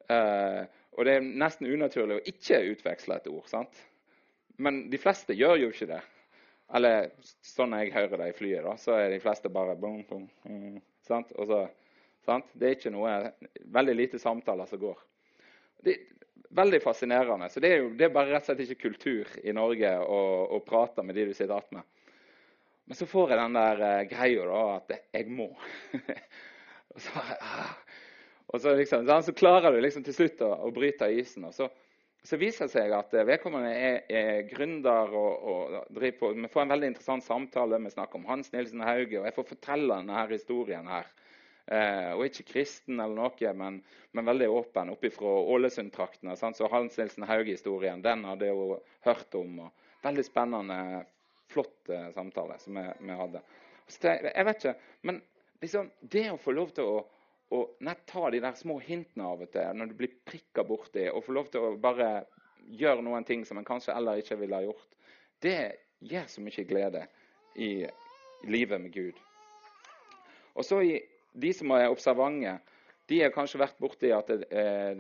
Uh, 0.09 0.64
og 0.96 1.05
det 1.05 1.18
er 1.18 1.27
nesten 1.44 1.68
unaturlig 1.68 2.16
å 2.16 2.24
ikke 2.33 2.62
utveksle 2.72 3.20
et 3.20 3.29
ord. 3.29 3.44
sant? 3.50 3.85
Men 4.57 4.85
de 4.90 5.01
fleste 5.01 5.35
gjør 5.37 5.57
jo 5.62 5.71
ikke 5.73 5.88
det. 5.90 6.01
Eller 6.75 7.11
sånn 7.45 7.75
jeg 7.77 7.93
hører 7.95 8.21
det 8.21 8.29
i 8.31 8.37
flyet, 8.37 8.64
da, 8.64 8.75
så 8.81 8.97
er 8.99 9.11
de 9.12 9.23
fleste 9.23 9.51
bare 9.53 9.77
boom, 9.79 10.01
boom, 10.09 10.25
mm, 10.49 10.79
sant? 11.07 11.33
Og 11.38 11.51
så, 11.51 11.61
sant? 12.25 12.49
Det 12.57 12.69
er 12.69 12.79
ikke 12.79 12.95
noe 12.95 13.12
Veldig 13.75 13.95
lite 13.99 14.21
samtaler 14.23 14.69
som 14.71 14.81
går. 14.81 15.03
Det 15.85 15.95
er 15.95 16.03
veldig 16.55 16.81
fascinerende. 16.83 17.49
Så 17.51 17.61
det 17.61 17.73
er 17.73 17.83
jo 17.83 17.90
det 17.99 18.09
er 18.09 18.14
bare 18.14 18.33
rett 18.33 18.47
og 18.47 18.53
slett 18.53 18.64
ikke 18.64 18.88
kultur 18.88 19.31
i 19.43 19.53
Norge 19.57 19.90
å, 20.01 20.21
å 20.57 20.62
prate 20.64 21.05
med 21.05 21.19
de 21.19 21.29
du 21.29 21.35
sitter 21.35 21.57
attmed. 21.57 21.85
Men 22.85 22.99
så 22.99 23.09
får 23.09 23.33
jeg 23.33 23.40
den 23.40 23.57
der 23.57 23.81
uh, 23.81 24.03
greia 24.09 24.49
da, 24.49 24.62
at 24.77 24.95
jeg 25.17 25.31
må. 25.33 25.49
og, 26.93 26.99
så, 27.01 27.23
uh, 27.23 27.71
og 28.53 28.61
så, 28.61 28.75
liksom, 28.77 29.09
så, 29.09 29.37
klarer 29.37 29.73
du 29.73 29.81
liksom 29.81 30.05
til 30.05 30.17
slutt 30.17 30.45
å, 30.45 30.53
å 30.67 30.73
bryte 30.75 31.09
isen. 31.17 31.47
og 31.49 31.57
så 31.57 31.71
så 32.25 32.39
viser 32.41 32.65
det 32.65 32.73
seg 32.73 32.93
at 32.97 33.13
eh, 33.13 33.27
vedkommende 33.29 33.73
er, 33.77 33.99
er 34.09 34.47
gründer 34.49 35.13
og, 35.13 35.43
og, 35.45 35.75
driver 35.93 36.17
på 36.23 36.31
Vi 36.39 36.51
får 36.53 36.63
en 36.63 36.73
veldig 36.73 36.89
interessant 36.95 37.27
samtale. 37.27 37.81
Vi 37.85 37.93
snakker 37.93 38.21
om 38.21 38.25
Hans 38.31 38.49
Nilsen 38.55 38.81
Hauge, 38.85 39.19
og 39.21 39.29
jeg 39.29 39.37
får 39.37 39.51
fortelle 39.51 39.99
denne 39.99 40.17
her 40.17 40.33
historien 40.33 40.89
her. 40.89 41.11
Eh, 41.65 42.11
og 42.13 42.25
ikke 42.27 42.47
kristen 42.55 43.01
eller 43.01 43.17
noe, 43.17 43.53
men, 43.61 43.77
men 44.17 44.29
veldig 44.29 44.49
åpen 44.53 44.93
oppe 44.93 45.13
fra 45.13 45.35
Ålesund-traktene. 45.53 46.37
Så 46.41 46.73
Hans 46.73 46.97
Nilsen 47.01 47.29
Hauge-historien 47.29 48.05
den 48.05 48.25
hadde 48.29 48.49
jeg 48.49 48.57
jo 48.57 48.81
hørt 49.05 49.37
om. 49.41 49.61
Veldig 50.05 50.25
spennende, 50.25 51.05
flott 51.53 51.93
eh, 51.93 52.09
samtale 52.17 52.57
som 52.61 52.81
vi, 52.81 52.89
vi 53.05 53.21
hadde. 53.21 53.45
Det, 54.01 54.17
jeg 54.31 54.49
vet 54.49 54.65
ikke, 54.65 54.93
men 55.09 55.21
liksom, 55.61 55.93
det 56.01 56.31
å 56.33 56.41
få 56.41 56.57
lov 56.57 56.73
til 56.73 56.89
å 56.89 57.03
og 57.52 57.76
nett 57.85 58.07
ta 58.09 58.30
de 58.33 58.40
der 58.42 58.57
små 58.59 58.78
hintene 58.83 59.26
av 59.28 59.42
og 59.44 59.50
til 59.52 59.76
når 59.76 59.90
du 59.90 59.98
blir 59.98 60.14
prikka 60.26 60.64
borti, 60.66 61.09
og 61.11 61.24
få 61.26 61.37
lov 61.37 61.50
til 61.52 61.66
å 61.66 61.74
bare 61.80 62.24
gjøre 62.64 63.04
noen 63.04 63.26
ting 63.28 63.44
som 63.44 63.61
en 63.61 63.66
kanskje 63.68 63.94
eller 63.94 64.22
ikke 64.22 64.38
ville 64.40 64.57
ha 64.57 64.64
gjort, 64.64 64.96
det 65.44 65.59
gir 66.04 66.28
så 66.28 66.44
mye 66.44 66.64
glede 66.68 67.04
i 67.61 67.85
livet 68.48 68.80
med 68.80 68.92
Gud. 68.94 69.18
Og 70.54 70.64
så 70.64 70.80
De 71.35 71.50
som 71.50 71.72
er 71.74 71.90
observante, 71.90 72.61
de 73.11 73.16
har 73.20 73.33
kanskje 73.35 73.59
vært 73.59 73.80
borti 73.83 74.12
at 74.14 74.28
det, 74.30 74.46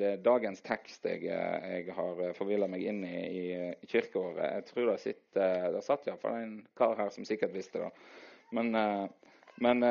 det 0.00 0.08
er 0.08 0.24
dagens 0.24 0.60
tekst 0.66 1.06
jeg, 1.06 1.22
jeg 1.28 1.94
har 1.94 2.34
forvilla 2.34 2.66
meg 2.66 2.82
inn 2.82 3.04
i 3.06 3.20
i, 3.22 3.44
kirkeåret. 3.86 4.42
Jeg 4.42 4.64
tror 4.72 4.90
det, 4.90 4.96
sitter, 5.00 5.68
det 5.70 5.82
satt 5.86 6.08
iallfall 6.10 6.40
en 6.40 6.56
kar 6.76 6.98
her 6.98 7.12
som 7.14 7.24
sikkert 7.24 7.54
visste 7.54 7.84
det. 7.84 7.92
Men, 8.50 8.74
men 9.62 9.86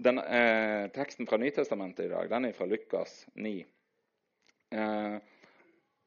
den 0.00 0.18
eh, 0.18 0.86
teksten 0.94 1.28
fra 1.28 1.36
Nytestamentet 1.40 2.06
i 2.06 2.12
dag 2.12 2.30
den 2.30 2.48
er 2.48 2.56
fra 2.56 2.68
Lukas 2.68 3.26
9. 3.34 3.52
Eh, 4.70 5.16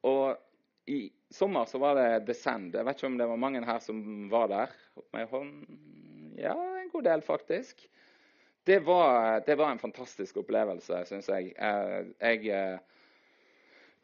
og 0.04 0.90
i 0.90 1.00
sommer 1.32 1.68
så 1.70 1.78
var 1.78 1.96
det 1.98 2.24
Descend. 2.28 2.74
Jeg 2.74 2.86
vet 2.86 2.98
ikke 2.98 3.10
om 3.12 3.18
det 3.20 3.28
var 3.30 3.40
mange 3.40 3.62
her 3.64 3.80
som 3.82 4.00
var 4.32 4.50
der. 4.52 4.74
Med 5.14 5.28
hånd 5.30 5.54
Ja, 6.34 6.56
en 6.80 6.90
god 6.90 7.06
del, 7.06 7.22
faktisk. 7.22 7.84
Det 8.66 8.80
var, 8.82 9.40
det 9.46 9.54
var 9.54 9.70
en 9.70 9.78
fantastisk 9.78 10.40
opplevelse, 10.42 11.04
syns 11.06 11.28
jeg. 11.30 11.52
Eh, 11.54 12.08
jeg 12.18 12.48
eh, 12.50 12.78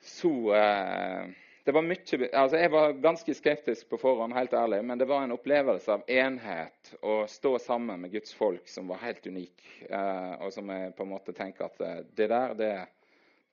så 0.00 0.32
eh, 0.54 1.32
det 1.70 1.74
var 1.74 1.84
mye, 1.86 2.28
altså 2.34 2.58
Jeg 2.58 2.70
var 2.72 2.92
ganske 2.98 3.34
skeptisk 3.34 3.90
på 3.92 3.98
forhånd, 4.02 4.34
helt 4.34 4.54
ærlig, 4.58 4.80
men 4.84 4.98
det 4.98 5.06
var 5.06 5.22
en 5.22 5.34
opplevelse 5.36 5.92
av 5.94 6.08
enhet 6.10 6.90
å 7.06 7.20
stå 7.30 7.52
sammen 7.62 8.00
med 8.02 8.10
Guds 8.10 8.32
folk 8.34 8.66
som 8.68 8.88
var 8.90 8.98
helt 9.04 9.22
unik. 9.26 9.62
Eh, 9.86 10.32
og 10.42 10.50
som 10.50 10.72
jeg 10.74 10.96
på 10.98 11.06
en 11.06 11.12
måte 11.12 11.34
tenker 11.36 11.68
at 11.68 11.84
eh, 11.86 12.00
det 12.18 12.26
der, 12.32 12.56
det, 12.58 12.72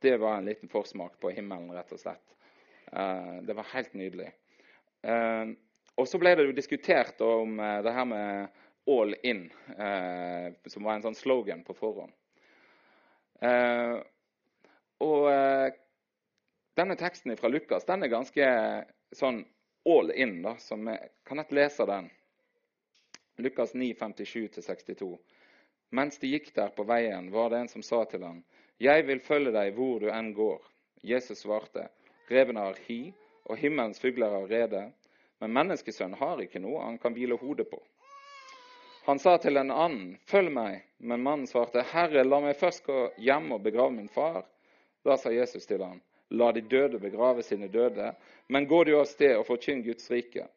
det, 0.01 0.15
var 0.17 0.39
en 0.39 0.49
liten 0.49 0.71
forsmak 0.71 1.19
på 1.21 1.30
himmelen, 1.36 1.69
rett 1.77 1.93
og 1.93 2.01
slett. 2.01 2.34
Eh, 2.89 3.38
det 3.45 3.58
var 3.60 3.69
helt 3.75 3.93
nydelig. 3.93 4.32
Og 6.01 6.10
så 6.10 6.17
ble 6.17 6.34
det 6.34 6.47
jo 6.47 6.58
diskutert 6.58 7.21
om 7.21 7.60
det 7.86 7.93
her 7.93 8.08
med 8.10 8.63
all 8.89 9.13
in, 9.21 9.45
som 10.65 10.84
var 10.84 10.97
en 10.97 11.06
sånn 11.06 11.15
slogan 11.15 11.62
på 11.63 11.75
forhånd. 11.77 12.17
og 15.06 15.76
denne 16.77 16.95
teksten 16.95 17.37
fra 17.37 17.49
Lukas 17.49 17.85
den 17.85 18.05
er 18.05 18.13
ganske 18.13 18.47
sånn 19.15 19.41
all 19.89 20.11
in. 20.11 20.41
da, 20.41 20.55
så 20.61 20.75
vi 20.77 20.97
Kan 21.25 21.41
jeg 21.41 21.57
lese 21.57 21.85
den? 21.85 22.09
Lukas 23.37 23.73
9, 23.73 23.93
57-62. 23.93 25.17
Mens 25.89 26.19
de 26.19 26.27
gikk 26.27 26.53
der 26.55 26.69
på 26.75 26.83
veien, 26.83 27.31
var 27.31 27.49
det 27.49 27.57
en 27.63 27.67
som 27.67 27.83
sa 27.83 28.03
til 28.05 28.23
ham, 28.23 28.43
'Jeg 28.79 29.07
vil 29.07 29.19
følge 29.19 29.51
deg 29.51 29.73
hvor 29.73 29.99
du 29.99 30.09
enn 30.09 30.33
går.' 30.33 30.61
Jesus 31.03 31.39
svarte, 31.39 31.89
'Revene 32.29 32.59
har 32.59 32.77
hi, 32.87 33.13
og 33.45 33.57
himmelens 33.57 33.99
fugler 33.99 34.29
har 34.29 34.47
rede.' 34.47 34.91
Men 35.39 35.53
menneskesønnen 35.53 36.17
har 36.17 36.41
ikke 36.41 36.59
noe 36.59 36.83
han 36.83 36.97
kan 36.97 37.13
hvile 37.13 37.37
hodet 37.37 37.69
på. 37.69 37.81
Han 39.05 39.19
sa 39.19 39.37
til 39.37 39.57
en 39.57 39.71
annen, 39.71 40.17
'Følg 40.25 40.51
meg.' 40.51 40.83
Men 40.99 41.23
mannen 41.23 41.47
svarte, 41.47 41.81
'Herre, 41.83 42.23
la 42.23 42.39
meg 42.39 42.55
først 42.55 42.83
gå 42.83 43.11
hjem 43.17 43.51
og 43.51 43.63
begrave 43.63 43.91
min 43.91 44.09
far.' 44.09 44.45
Da 45.05 45.17
sa 45.17 45.29
Jesus 45.29 45.65
til 45.65 45.83
ham, 45.83 46.01
La 46.29 46.51
de 46.51 46.61
døde 46.61 46.99
begrave 46.99 47.43
sine 47.43 47.67
døde, 47.71 48.11
men 48.47 48.67
gå 48.67 48.83
du 48.83 48.93
av 48.99 49.05
sted 49.07 49.37
og 49.37 49.45
forkynn 49.47 49.83
Guds 49.85 50.09
rike. 50.11 50.47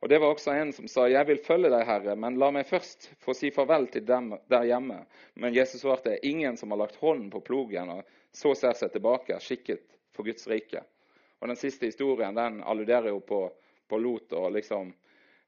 Og 0.00 0.08
Det 0.08 0.18
var 0.18 0.32
også 0.32 0.52
en 0.56 0.72
som 0.72 0.88
sa, 0.88 1.08
Jeg 1.08 1.26
vil 1.26 1.38
følge 1.44 1.68
deg, 1.68 1.84
Herre, 1.84 2.16
men 2.16 2.38
la 2.40 2.50
meg 2.50 2.68
først 2.68 3.10
få 3.20 3.34
si 3.36 3.50
farvel 3.52 3.86
til 3.92 4.06
dem 4.08 4.32
der 4.48 4.64
hjemme. 4.64 5.02
Men 5.34 5.54
Jesus 5.54 5.82
svarte, 5.82 6.18
ingen 6.26 6.56
som 6.56 6.70
har 6.72 6.80
lagt 6.80 6.96
hånden 6.96 7.28
på 7.30 7.40
plogen 7.44 7.90
og 7.90 8.02
så 8.32 8.54
ser 8.54 8.72
seg 8.78 8.92
tilbake, 8.92 9.34
er 9.34 9.44
skikket 9.44 9.84
for 10.16 10.24
Guds 10.24 10.46
rike. 10.48 10.82
Og 11.40 11.48
Den 11.48 11.56
siste 11.56 11.86
historien 11.86 12.34
den 12.34 12.62
alluderer 12.62 13.08
jo 13.12 13.20
på, 13.20 13.50
på 13.88 13.98
Lot 13.98 14.32
og 14.32 14.52
liksom 14.52 14.92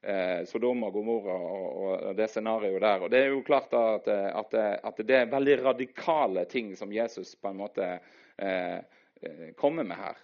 eh, 0.01 0.41
og 0.43 0.93
Gomorra 0.93 1.33
og, 1.33 1.67
og, 1.83 2.15
det 2.15 2.27
scenarioet 2.29 2.81
der. 2.81 3.01
Og 3.01 3.09
Det 3.09 3.19
er 3.19 3.29
jo 3.33 3.41
klart 3.41 3.73
at, 3.73 4.07
at, 4.07 4.53
at, 4.83 4.97
det 4.97 5.17
er 5.17 5.31
veldig 5.31 5.63
radikale 5.63 6.45
ting 6.45 6.75
som 6.75 6.93
Jesus 6.93 7.35
på 7.35 7.47
en 7.49 7.57
måte 7.57 7.99
eh, 8.37 8.79
Eh, 9.23 9.53
kommer 9.55 9.83
med 9.83 9.97
her. 9.97 10.17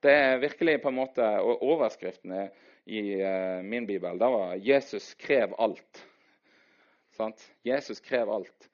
Det 0.00 0.12
er 0.12 0.38
virkelig 0.38 0.80
på 0.82 0.88
en 0.88 0.96
måte 0.96 1.24
Overskriftene 1.44 2.48
i 2.86 3.00
uh, 3.18 3.64
min 3.66 3.86
bibel 3.86 4.18
da 4.18 4.28
var 4.30 4.54
'Jesus 4.54 5.14
krev 5.14 5.52
alt'. 5.58 6.04
Sant? 7.16 7.50
Jesus 7.64 8.00
krev 8.00 8.30
alt. 8.30 8.68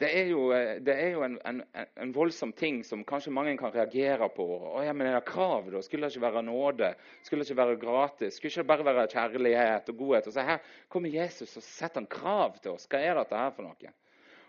Det 0.00 0.08
er 0.18 0.30
jo, 0.30 0.52
eh, 0.56 0.78
det 0.80 0.94
er 0.96 1.10
jo 1.12 1.22
en, 1.22 1.38
en, 1.46 1.62
en, 1.74 2.12
voldsom 2.14 2.52
ting 2.56 2.80
som 2.84 3.04
kanskje 3.04 3.34
mange 3.36 3.56
kan 3.60 3.74
reagere 3.74 4.30
på. 4.32 4.46
Å, 4.70 4.80
ja, 4.86 4.94
men 4.96 5.10
er 5.10 5.18
det 5.18 5.26
krav, 5.28 5.68
da? 5.70 5.82
Skulle 5.84 6.08
det 6.08 6.16
ikke 6.16 6.24
være 6.24 6.42
nåde? 6.46 6.94
Skulle 7.22 7.44
det 7.44 7.50
ikke 7.50 7.60
være 7.60 7.80
gratis? 7.82 8.38
Skulle 8.38 8.50
det 8.54 8.62
ikke 8.62 8.70
bare 8.70 8.86
være 8.94 9.10
kjærlighet 9.12 9.92
og 9.92 9.98
godhet? 9.98 10.30
Og 10.30 10.32
så 10.32 10.46
Her 10.46 10.62
kommer 10.88 11.12
Jesus 11.12 11.56
og 11.56 11.66
setter 11.66 12.00
en 12.00 12.08
krav 12.08 12.56
til 12.62 12.72
oss. 12.72 12.88
Hva 12.88 13.02
er 13.02 13.20
dette 13.20 13.42
her 13.42 13.52
for 13.52 13.68
noe? 13.68 13.92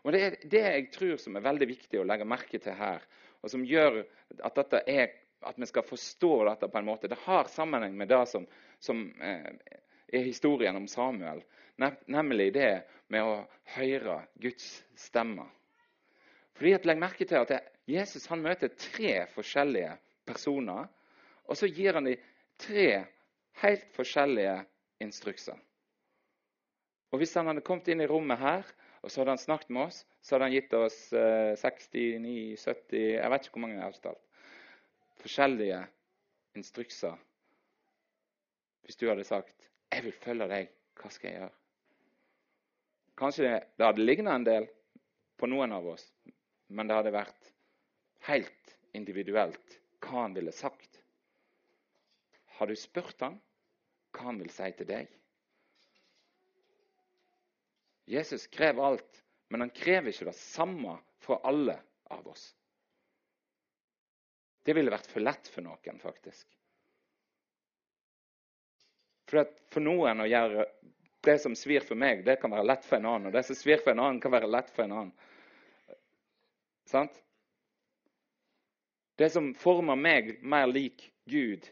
Og 0.04 0.15
Det 0.15 0.21
er 0.23 0.38
det 0.56 0.63
jeg 0.63 0.88
tror 0.95 1.17
som 1.19 1.36
er 1.36 1.43
veldig 1.45 1.67
viktig 1.67 1.99
å 1.99 2.08
legge 2.08 2.25
merke 2.25 2.62
til 2.62 2.80
her 2.80 3.04
og 3.41 3.51
som 3.51 3.63
gjør 3.65 4.01
at, 4.45 4.60
er, 4.86 5.13
at 5.41 5.58
vi 5.58 5.69
skal 5.69 5.86
forstå 5.88 6.34
dette 6.49 6.69
på 6.69 6.80
en 6.80 6.88
måte. 6.88 7.10
Det 7.10 7.19
har 7.25 7.49
sammenheng 7.49 7.95
med 7.97 8.12
det 8.12 8.21
som, 8.30 8.45
som 8.80 9.08
eh, 9.21 9.49
er 10.12 10.27
historien 10.27 10.77
om 10.77 10.88
Samuel, 10.88 11.41
nemlig 12.06 12.51
det 12.54 12.84
med 13.12 13.25
å 13.25 13.39
høre 13.75 14.21
Guds 14.41 14.84
stemme. 14.99 15.47
Fordi 16.58 16.75
at 16.77 16.86
Legg 16.86 16.99
merke 17.01 17.25
til 17.25 17.41
at 17.41 17.71
Jesus 17.89 18.27
han 18.30 18.43
møter 18.43 18.73
tre 18.77 19.23
forskjellige 19.34 19.95
personer, 20.27 20.86
og 21.49 21.58
så 21.58 21.67
gir 21.67 21.97
han 21.97 22.06
dem 22.06 22.21
tre 22.62 22.88
helt 23.63 23.88
forskjellige 23.95 24.60
instrukser. 25.01 25.58
Og 27.12 27.19
Hvis 27.19 27.34
han 27.36 27.49
hadde 27.49 27.65
kommet 27.65 27.89
inn 27.91 28.04
i 28.04 28.08
rommet 28.08 28.39
her 28.39 28.67
og 29.02 29.10
så 29.10 29.22
hadde 29.22 29.34
han 29.34 29.42
snakket 29.42 29.72
med 29.74 29.88
oss. 29.90 30.04
Så 30.22 30.36
hadde 30.36 30.48
han 30.50 30.56
gitt 30.56 30.74
oss 30.78 30.98
eh, 31.14 31.56
69, 31.58 32.58
70 32.62 33.00
Jeg 33.02 33.32
vet 33.34 33.48
ikke 33.48 33.58
hvor 33.58 33.64
mange 33.66 33.80
jeg 33.80 33.86
har 33.88 33.98
talt. 34.04 34.22
Forskjellige 35.22 35.80
instrukser. 36.58 37.18
Hvis 38.86 39.00
du 39.00 39.08
hadde 39.10 39.26
sagt 39.26 39.70
'Jeg 39.92 40.04
vil 40.04 40.14
følge 40.14 40.48
deg. 40.48 40.70
Hva 40.96 41.10
skal 41.10 41.32
jeg 41.32 41.40
gjøre?' 41.40 41.58
Kanskje 43.18 43.44
det, 43.44 43.64
det 43.78 43.86
hadde 43.86 44.06
lignet 44.06 44.34
en 44.34 44.46
del 44.46 44.68
på 45.38 45.50
noen 45.50 45.72
av 45.72 45.86
oss, 45.88 46.06
men 46.70 46.88
det 46.88 46.96
hadde 46.96 47.14
vært 47.14 47.52
helt 48.28 48.76
individuelt 48.94 49.80
hva 50.02 50.24
han 50.26 50.36
ville 50.38 50.54
sagt. 50.56 51.02
Har 52.58 52.68
du 52.68 52.76
spurt 52.76 53.22
ham 53.22 53.40
hva 54.14 54.30
han 54.30 54.40
vil 54.42 54.50
si 54.54 54.72
til 54.78 54.90
deg? 54.90 55.10
Jesus 58.12 58.47
krever 58.47 58.84
alt, 58.84 59.24
men 59.47 59.63
han 59.63 59.69
krever 59.76 60.12
ikke 60.12 60.28
det 60.28 60.36
samme 60.36 60.97
fra 61.24 61.38
alle 61.47 61.78
av 62.12 62.28
oss. 62.28 62.50
Det 64.63 64.76
ville 64.76 64.91
vært 64.91 65.08
for 65.10 65.24
lett 65.24 65.47
for 65.47 65.63
noen, 65.65 66.00
faktisk. 66.02 66.45
For, 69.32 69.47
for 69.71 69.86
noen 69.86 70.21
å 70.21 70.28
gjøre 70.28 70.67
det 71.24 71.38
som 71.39 71.56
svir 71.56 71.86
for 71.88 71.95
meg, 71.95 72.26
det 72.26 72.36
kan 72.41 72.52
være 72.52 72.67
lett 72.67 72.86
for 72.86 73.00
en 73.00 73.08
annen. 73.08 73.30
Og 73.30 73.36
det 73.36 73.45
som 73.47 73.58
svir 73.58 73.80
for 73.80 73.93
en 73.93 74.04
annen, 74.04 74.19
kan 74.21 74.34
være 74.34 74.50
lett 74.52 74.71
for 74.76 74.84
en 74.86 74.95
annen. 74.97 75.13
Sant? 76.91 77.15
Det 79.15 79.30
som 79.32 79.54
former 79.56 79.95
meg 79.95 80.36
mer 80.41 80.67
lik 80.67 81.08
Gud, 81.30 81.63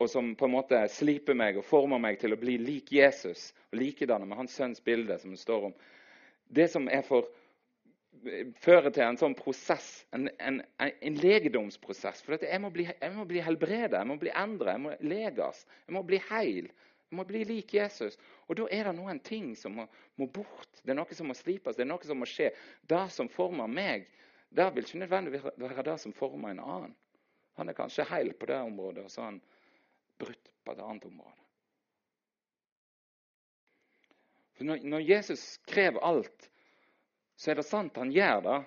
og 0.00 0.08
som 0.08 0.32
på 0.34 0.48
en 0.48 0.54
måte 0.54 0.80
sliper 0.92 1.36
meg 1.36 1.58
og 1.60 1.66
former 1.68 2.00
meg 2.00 2.18
til 2.20 2.32
å 2.32 2.40
bli 2.40 2.56
lik 2.60 2.88
Jesus 2.92 3.50
og 3.70 3.80
likedanne 3.82 4.28
med 4.28 4.40
hans 4.40 4.56
sønns 4.56 4.80
bilde, 4.84 5.18
som 5.20 5.34
det 5.34 5.42
står 5.42 5.68
om. 5.68 5.74
Det 6.48 6.66
som 6.72 6.88
er 6.88 7.04
for 7.06 7.28
fører 8.60 8.92
til 8.92 9.04
en 9.04 9.18
sånn 9.20 9.34
prosess, 9.38 10.04
en, 10.16 10.28
en, 10.44 10.60
en 10.76 11.18
legedomsprosess. 11.22 12.22
For 12.26 12.40
jeg 12.42 12.60
må, 12.62 12.70
bli, 12.74 12.86
jeg 12.90 13.26
bli 13.28 13.42
helbredet, 13.44 13.96
jeg 13.96 14.08
må 14.08 14.16
bli 14.20 14.32
endret, 14.36 14.74
jeg 14.74 14.84
må 14.84 14.94
leges, 15.12 15.64
jeg 15.86 15.96
må 15.96 16.02
bli 16.06 16.20
heil. 16.28 16.70
Jeg 17.10 17.18
må 17.18 17.24
bli 17.26 17.42
lik 17.48 17.72
Jesus. 17.74 18.18
Og 18.46 18.58
da 18.60 18.68
er 18.70 18.86
det 18.86 18.96
noen 18.98 19.18
ting 19.24 19.54
som 19.58 19.74
må, 19.80 19.86
må, 20.20 20.28
bort. 20.30 20.82
Det 20.84 20.92
er 20.92 20.98
noe 20.98 21.16
som 21.16 21.30
må 21.30 21.36
slipes, 21.38 21.78
det 21.78 21.86
er 21.86 21.90
noe 21.90 22.06
som 22.06 22.20
må 22.20 22.28
skje. 22.28 22.50
Det 22.90 23.06
som 23.14 23.30
former 23.32 23.70
meg, 23.70 24.06
det 24.54 24.68
vil 24.74 24.86
ikke 24.86 25.04
nødvendigvis 25.04 25.48
være 25.58 25.86
det 25.90 25.96
som 26.02 26.14
former 26.14 26.54
en 26.54 26.62
annen. 26.62 26.94
Han 27.58 27.70
er 27.70 27.76
kanskje 27.76 28.06
heil 28.08 28.30
på 28.38 28.46
det 28.50 28.60
området, 28.62 29.06
og 29.08 29.12
så 29.12 29.26
han 29.26 29.40
brutt 30.20 30.52
på 30.64 30.74
et 30.74 30.82
annet 30.84 31.06
område. 31.08 31.36
For 34.60 34.68
når, 34.68 35.00
Jesus 35.00 35.56
krever 35.64 36.02
alt, 36.04 36.50
så 37.40 37.50
er 37.50 37.60
det 37.60 37.64
sant 37.64 37.96
han 37.96 38.12
gjør 38.12 38.42
det. 38.44 38.58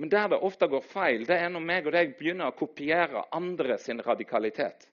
Men 0.00 0.12
der 0.12 0.28
det 0.32 0.38
ofte 0.46 0.68
går 0.70 0.84
feil, 0.86 1.26
det 1.28 1.36
er 1.36 1.50
når 1.52 1.64
meg 1.68 1.88
og 1.90 1.92
deg 1.92 2.14
begynner 2.16 2.48
å 2.48 2.56
kopiere 2.56 3.26
andre 3.36 3.76
sin 3.82 4.00
radikalitet. 4.00 4.86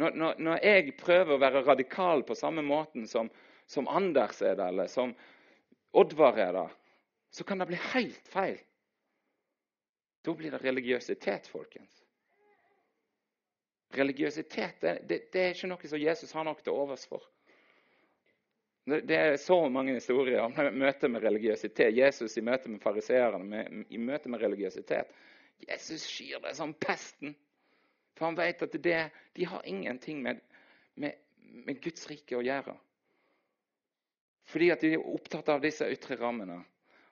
Når, 0.00 0.14
når, 0.16 0.40
når, 0.40 0.62
jeg 0.64 0.94
prøver 0.96 1.34
å 1.34 1.42
være 1.42 1.64
radikal 1.66 2.22
på 2.24 2.38
samme 2.38 2.62
måten 2.64 3.04
som, 3.10 3.28
som 3.68 3.90
Anders 3.92 4.40
er 4.40 4.56
det, 4.56 4.68
eller 4.72 4.88
som 4.88 5.12
Oddvar 6.00 6.38
er 6.38 6.54
det, 6.54 6.68
så 7.34 7.44
kan 7.44 7.60
det 7.60 7.68
bli 7.68 7.80
helt 7.90 8.30
feil. 8.30 8.56
Da 10.24 10.32
blir 10.38 10.54
det 10.54 10.62
religiøsitet, 10.64 11.50
folkens. 11.50 12.00
Religiøsitet 13.96 14.80
det, 14.80 14.94
det, 15.08 15.20
det 15.34 15.42
er 15.42 15.54
ikke 15.54 15.70
noe 15.70 15.90
som 15.90 16.00
Jesus 16.00 16.32
har 16.36 16.46
noe 16.46 16.62
til 16.62 16.74
overs 16.74 17.06
for. 17.10 17.24
Det, 18.90 19.16
er 19.16 19.36
så 19.36 19.56
mange 19.68 19.94
historier 19.94 20.40
om 20.42 20.54
møte 20.82 21.08
med 21.08 21.22
religiøsitet. 21.22 21.96
Jesus 21.96 22.36
i 22.38 22.44
møte 22.44 22.70
med 22.70 22.82
fariseerne, 22.82 23.64
i 23.90 23.98
møte 23.98 24.30
med 24.32 24.42
religiøsitet. 24.42 25.10
Jesus 25.68 26.06
skyr 26.08 26.40
det 26.42 26.54
som 26.56 26.74
pesten. 26.74 27.34
For 28.16 28.30
han 28.30 28.38
vet 28.38 28.62
at 28.62 28.78
det, 28.82 29.00
de 29.36 29.44
har 29.46 29.66
ingenting 29.68 30.22
med, 30.22 30.40
med, 30.94 31.18
med 31.66 31.82
Guds 31.82 32.08
rike 32.10 32.38
å 32.38 32.44
gjøre. 32.44 32.74
Fordi 34.50 34.70
at 34.74 34.82
de 34.82 34.94
er 34.96 35.06
opptatt 35.06 35.48
av 35.52 35.62
disse 35.62 35.86
ytre 35.86 36.18
rammene 36.18 36.58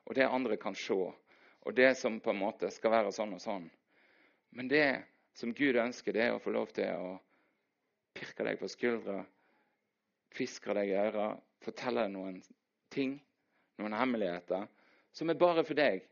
og 0.08 0.14
det 0.16 0.24
andre 0.24 0.56
kan 0.56 0.74
se. 0.74 0.96
Og 1.60 1.74
det 1.74 1.94
som 1.98 2.20
på 2.20 2.32
en 2.32 2.40
måte 2.40 2.70
skal 2.72 2.94
være 2.94 3.12
sånn 3.12 3.34
og 3.36 3.42
sånn. 3.44 3.66
Men 4.56 4.70
det 4.70 4.84
som 5.38 5.54
Gud 5.54 5.78
ønsker, 5.78 6.14
det 6.14 6.24
er 6.26 6.34
å 6.34 6.42
få 6.42 6.50
lov 6.54 6.72
til 6.74 6.90
å 6.98 7.14
pirke 8.18 8.46
deg 8.46 8.58
på 8.58 8.70
skuldra, 8.70 9.20
kviskre 10.34 10.74
deg 10.80 10.90
i 10.90 10.98
øret, 10.98 11.44
fortelle 11.62 12.06
deg 12.06 12.14
noen 12.14 12.40
ting, 12.90 13.14
noen 13.78 13.94
hemmeligheter, 13.94 14.66
som 15.14 15.30
er 15.30 15.38
bare 15.38 15.62
for 15.66 15.78
deg. 15.78 16.02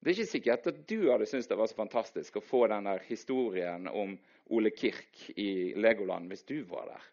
Det 0.00 0.12
er 0.12 0.16
ikke 0.16 0.30
sikkert 0.30 0.70
at 0.70 0.80
du 0.88 1.10
hadde 1.10 1.28
syntes 1.28 1.48
det 1.50 1.58
var 1.58 1.68
så 1.68 1.76
fantastisk 1.76 2.38
å 2.38 2.44
få 2.44 2.62
den 2.72 2.88
der 2.88 3.04
historien 3.08 3.88
om 3.90 4.16
Ole 4.54 4.72
Kirk 4.72 5.28
i 5.36 5.74
Legoland 5.76 6.30
hvis 6.30 6.46
du 6.48 6.60
var 6.70 6.88
der. 6.92 7.04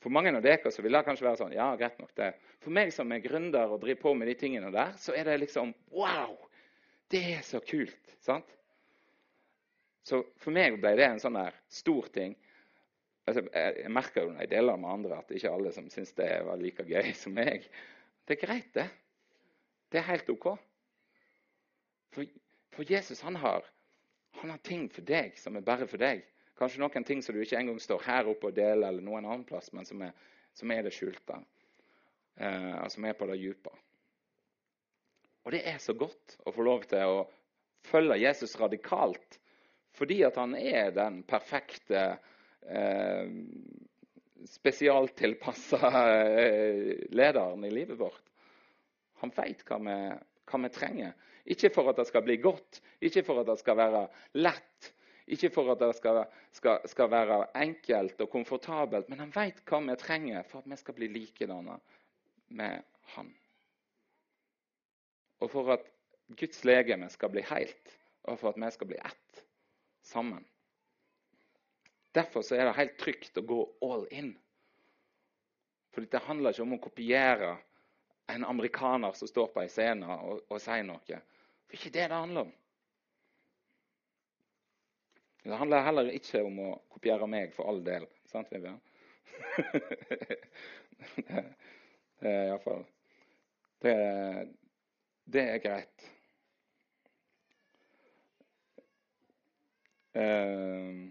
For 0.00 0.12
mange 0.14 0.32
av 0.32 0.44
dere 0.44 0.70
så 0.72 0.84
vil 0.84 0.94
det 0.96 1.02
kanskje 1.04 1.26
være 1.26 1.40
sånn 1.42 1.56
Ja, 1.56 1.72
greit 1.76 1.98
nok 2.00 2.14
det. 2.16 2.30
For 2.62 2.72
meg 2.72 2.92
som 2.94 3.10
er 3.12 3.20
gründer 3.24 3.72
og 3.72 3.82
driver 3.82 4.00
på 4.04 4.14
med 4.16 4.30
de 4.30 4.36
tingene 4.40 4.70
der, 4.72 4.94
så 5.00 5.16
er 5.16 5.26
det 5.28 5.40
liksom 5.42 5.74
Wow! 5.92 6.38
Det 7.10 7.24
er 7.34 7.42
så 7.44 7.60
kult. 7.64 8.14
sant? 8.22 8.59
Så 10.06 10.22
for 10.40 10.54
meg 10.54 10.78
ble 10.80 10.94
det 10.98 11.06
en 11.06 11.20
sånn 11.22 11.38
der 11.38 11.56
stor 11.72 12.08
ting. 12.14 12.36
Altså, 13.28 13.44
jeg, 13.52 13.90
merker 13.92 14.24
jo 14.24 14.32
når 14.32 14.46
jeg 14.46 14.52
deler 14.54 14.80
med 14.80 14.90
andre, 14.90 15.20
at 15.20 15.34
ikke 15.34 15.52
alle 15.52 15.72
som 15.74 15.90
syns 15.92 16.14
det 16.18 16.30
var 16.46 16.60
like 16.60 16.86
gøy 16.88 17.12
som 17.22 17.36
meg. 17.36 17.68
Det 18.26 18.36
er 18.36 18.42
greit, 18.46 18.72
det. 18.74 18.88
Det 19.90 20.00
er 20.00 20.08
helt 20.08 20.32
OK. 20.32 20.48
For, 22.14 22.26
for 22.74 22.90
Jesus 22.90 23.22
han 23.26 23.36
har, 23.38 23.66
han 24.40 24.50
har, 24.54 24.60
ting 24.66 24.88
for 24.90 25.06
deg 25.06 25.38
som 25.38 25.58
er 25.58 25.66
bare 25.66 25.86
for 25.90 26.00
deg. 26.02 26.24
Kanskje 26.58 26.82
noen 26.82 27.06
ting 27.06 27.22
som 27.24 27.34
du 27.34 27.42
ikke 27.42 27.58
engang 27.58 27.78
står 27.80 28.02
her 28.04 28.28
oppe 28.30 28.50
og 28.50 28.56
deler, 28.56 28.90
eller 28.90 29.04
noen 29.04 29.24
annen 29.24 29.46
plass, 29.48 29.70
men 29.76 29.86
som 29.88 30.02
er, 30.04 30.12
som 30.56 30.72
er 30.74 30.84
det 30.84 30.92
skjulte. 30.94 31.38
Eh, 32.40 32.88
som 32.88 33.04
er 33.04 33.16
på 33.16 33.28
det 33.30 33.38
dype. 33.40 33.72
Og 35.44 35.52
det 35.54 35.62
er 35.66 35.78
så 35.82 35.94
godt 35.96 36.36
å 36.46 36.52
få 36.54 36.64
lov 36.64 36.84
til 36.88 37.14
å 37.14 37.20
følge 37.88 38.20
Jesus 38.20 38.58
radikalt. 38.60 39.39
Fordi 39.96 40.22
at 40.26 40.36
han 40.38 40.54
er 40.56 40.92
den 40.94 41.22
perfekte, 41.28 42.04
eh, 42.62 43.32
spesialtilpassa 44.46 45.90
eh, 46.40 46.94
lederen 47.10 47.64
i 47.64 47.72
livet 47.74 47.98
vårt. 48.00 48.22
Han 49.20 49.32
veit 49.36 49.64
hva, 49.68 49.80
hva 50.48 50.62
vi 50.64 50.72
trenger. 50.72 51.12
Ikke 51.50 51.70
for 51.74 51.90
at 51.90 51.98
det 52.00 52.06
skal 52.08 52.24
bli 52.24 52.38
godt, 52.40 52.80
ikke 53.02 53.24
for 53.26 53.42
at 53.42 53.48
det 53.50 53.58
skal 53.60 53.78
være 53.80 54.06
lett, 54.38 54.90
ikke 55.30 55.50
for 55.54 55.72
at 55.72 55.80
det 55.82 55.92
skal, 55.98 56.24
skal, 56.56 56.80
skal 56.90 57.10
være 57.10 57.38
enkelt 57.62 58.20
og 58.20 58.30
komfortabelt, 58.32 59.08
men 59.10 59.22
han 59.22 59.34
veit 59.34 59.62
hva 59.68 59.80
vi 59.84 59.96
trenger 60.00 60.46
for 60.48 60.62
at 60.62 60.70
vi 60.70 60.78
skal 60.80 60.96
bli 60.96 61.10
likedanne 61.12 61.78
med 62.58 62.82
han. 63.14 63.30
Og 65.40 65.50
for 65.52 65.72
at 65.76 65.86
Guds 66.36 66.64
legeme 66.68 67.08
skal 67.10 67.32
bli 67.32 67.44
helt, 67.48 67.96
og 68.28 68.38
for 68.38 68.52
at 68.52 68.60
vi 68.60 68.70
skal 68.74 68.90
bli 68.90 69.00
ett 69.00 69.29
sammen. 70.02 70.44
Derfor 72.12 72.44
er 72.54 72.66
det 72.66 72.78
helt 72.78 72.96
trygt 72.98 73.38
å 73.38 73.46
gå 73.46 73.58
all 73.86 74.06
in. 74.10 74.32
For 75.94 76.06
det 76.06 76.22
handler 76.26 76.54
ikke 76.54 76.66
om 76.66 76.76
å 76.76 76.82
kopiere 76.82 77.52
en 78.30 78.46
amerikaner 78.46 79.14
som 79.18 79.30
står 79.30 79.50
på 79.54 79.62
ei 79.62 79.70
scene 79.70 80.06
og, 80.06 80.42
og 80.50 80.62
sier 80.62 80.86
noe. 80.86 81.18
Er 81.18 81.78
ikke 81.78 81.92
det 81.94 82.08
det 82.10 82.18
handler 82.18 82.48
om. 82.48 82.52
Det 85.40 85.56
handler 85.56 85.86
heller 85.86 86.10
ikke 86.12 86.42
om 86.44 86.58
å 86.66 86.70
kopiere 86.92 87.26
meg, 87.30 87.54
for 87.56 87.70
all 87.70 87.80
del. 87.84 88.06
Sant, 88.28 88.50
Vivian? 88.52 88.80
det, 89.56 90.36
det 92.20 92.28
er 92.28 92.50
iallfall 92.50 92.84
det, 93.80 93.94
det 95.24 95.44
er 95.54 95.62
greit. 95.64 96.10
Uh, 100.14 101.10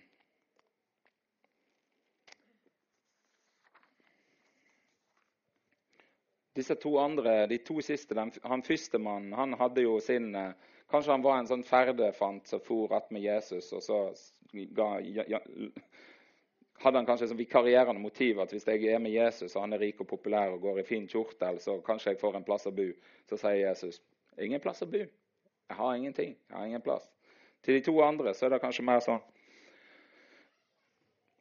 Disse 6.59 6.75
to 6.75 6.97
andre, 6.99 7.47
de 7.47 7.57
to 7.63 7.79
siste, 7.81 8.15
den, 8.15 8.33
han 8.43 8.63
første 8.67 8.99
mannen, 8.99 9.31
han 9.33 9.53
hadde 9.55 9.85
jo 9.85 9.99
sin 10.03 10.33
eh, 10.35 10.51
Kanskje 10.89 11.13
han 11.13 11.23
var 11.23 11.37
en 11.37 11.47
sånn 11.47 11.63
ferdefant 11.63 12.49
som 12.49 12.59
for 12.65 12.91
med 13.13 13.21
Jesus, 13.21 13.67
og 13.77 13.83
så 13.85 13.97
ga, 14.75 14.87
ja, 15.05 15.23
ja, 15.29 15.39
hadde 16.81 16.97
han 16.97 17.05
kanskje 17.05 17.27
et 17.29 17.37
vikarierende 17.37 18.01
motiv 18.01 18.39
at 18.41 18.51
hvis 18.51 18.65
jeg 18.67 18.87
er 18.89 18.99
med 18.99 19.13
Jesus, 19.13 19.55
og 19.55 19.67
han 19.67 19.77
er 19.77 19.83
rik 19.83 20.01
og 20.01 20.09
populær 20.09 20.55
og 20.55 20.61
går 20.65 20.79
i 20.81 20.87
fin 20.87 21.05
kjortel, 21.07 21.59
så 21.61 21.77
kanskje 21.85 22.15
jeg 22.15 22.21
får 22.21 22.39
en 22.39 22.47
plass 22.47 22.65
å 22.65 22.73
bo. 22.73 22.87
Så 23.29 23.37
sier 23.37 23.59
Jesus 23.67 24.01
ingen 24.41 24.63
plass 24.63 24.81
å 24.81 24.89
bo. 24.89 25.03
Jeg 25.69 25.77
har 25.77 25.95
ingenting. 25.95 26.33
Jeg 26.49 26.57
har 26.57 26.65
ingen 26.65 26.81
plass. 26.81 27.05
Til 27.61 27.75
de 27.75 27.83
to 27.85 27.95
andre 28.03 28.33
så 28.33 28.47
er 28.47 28.55
det 28.55 28.63
kanskje 28.63 28.85
mer 28.87 29.03
sånn 29.03 29.21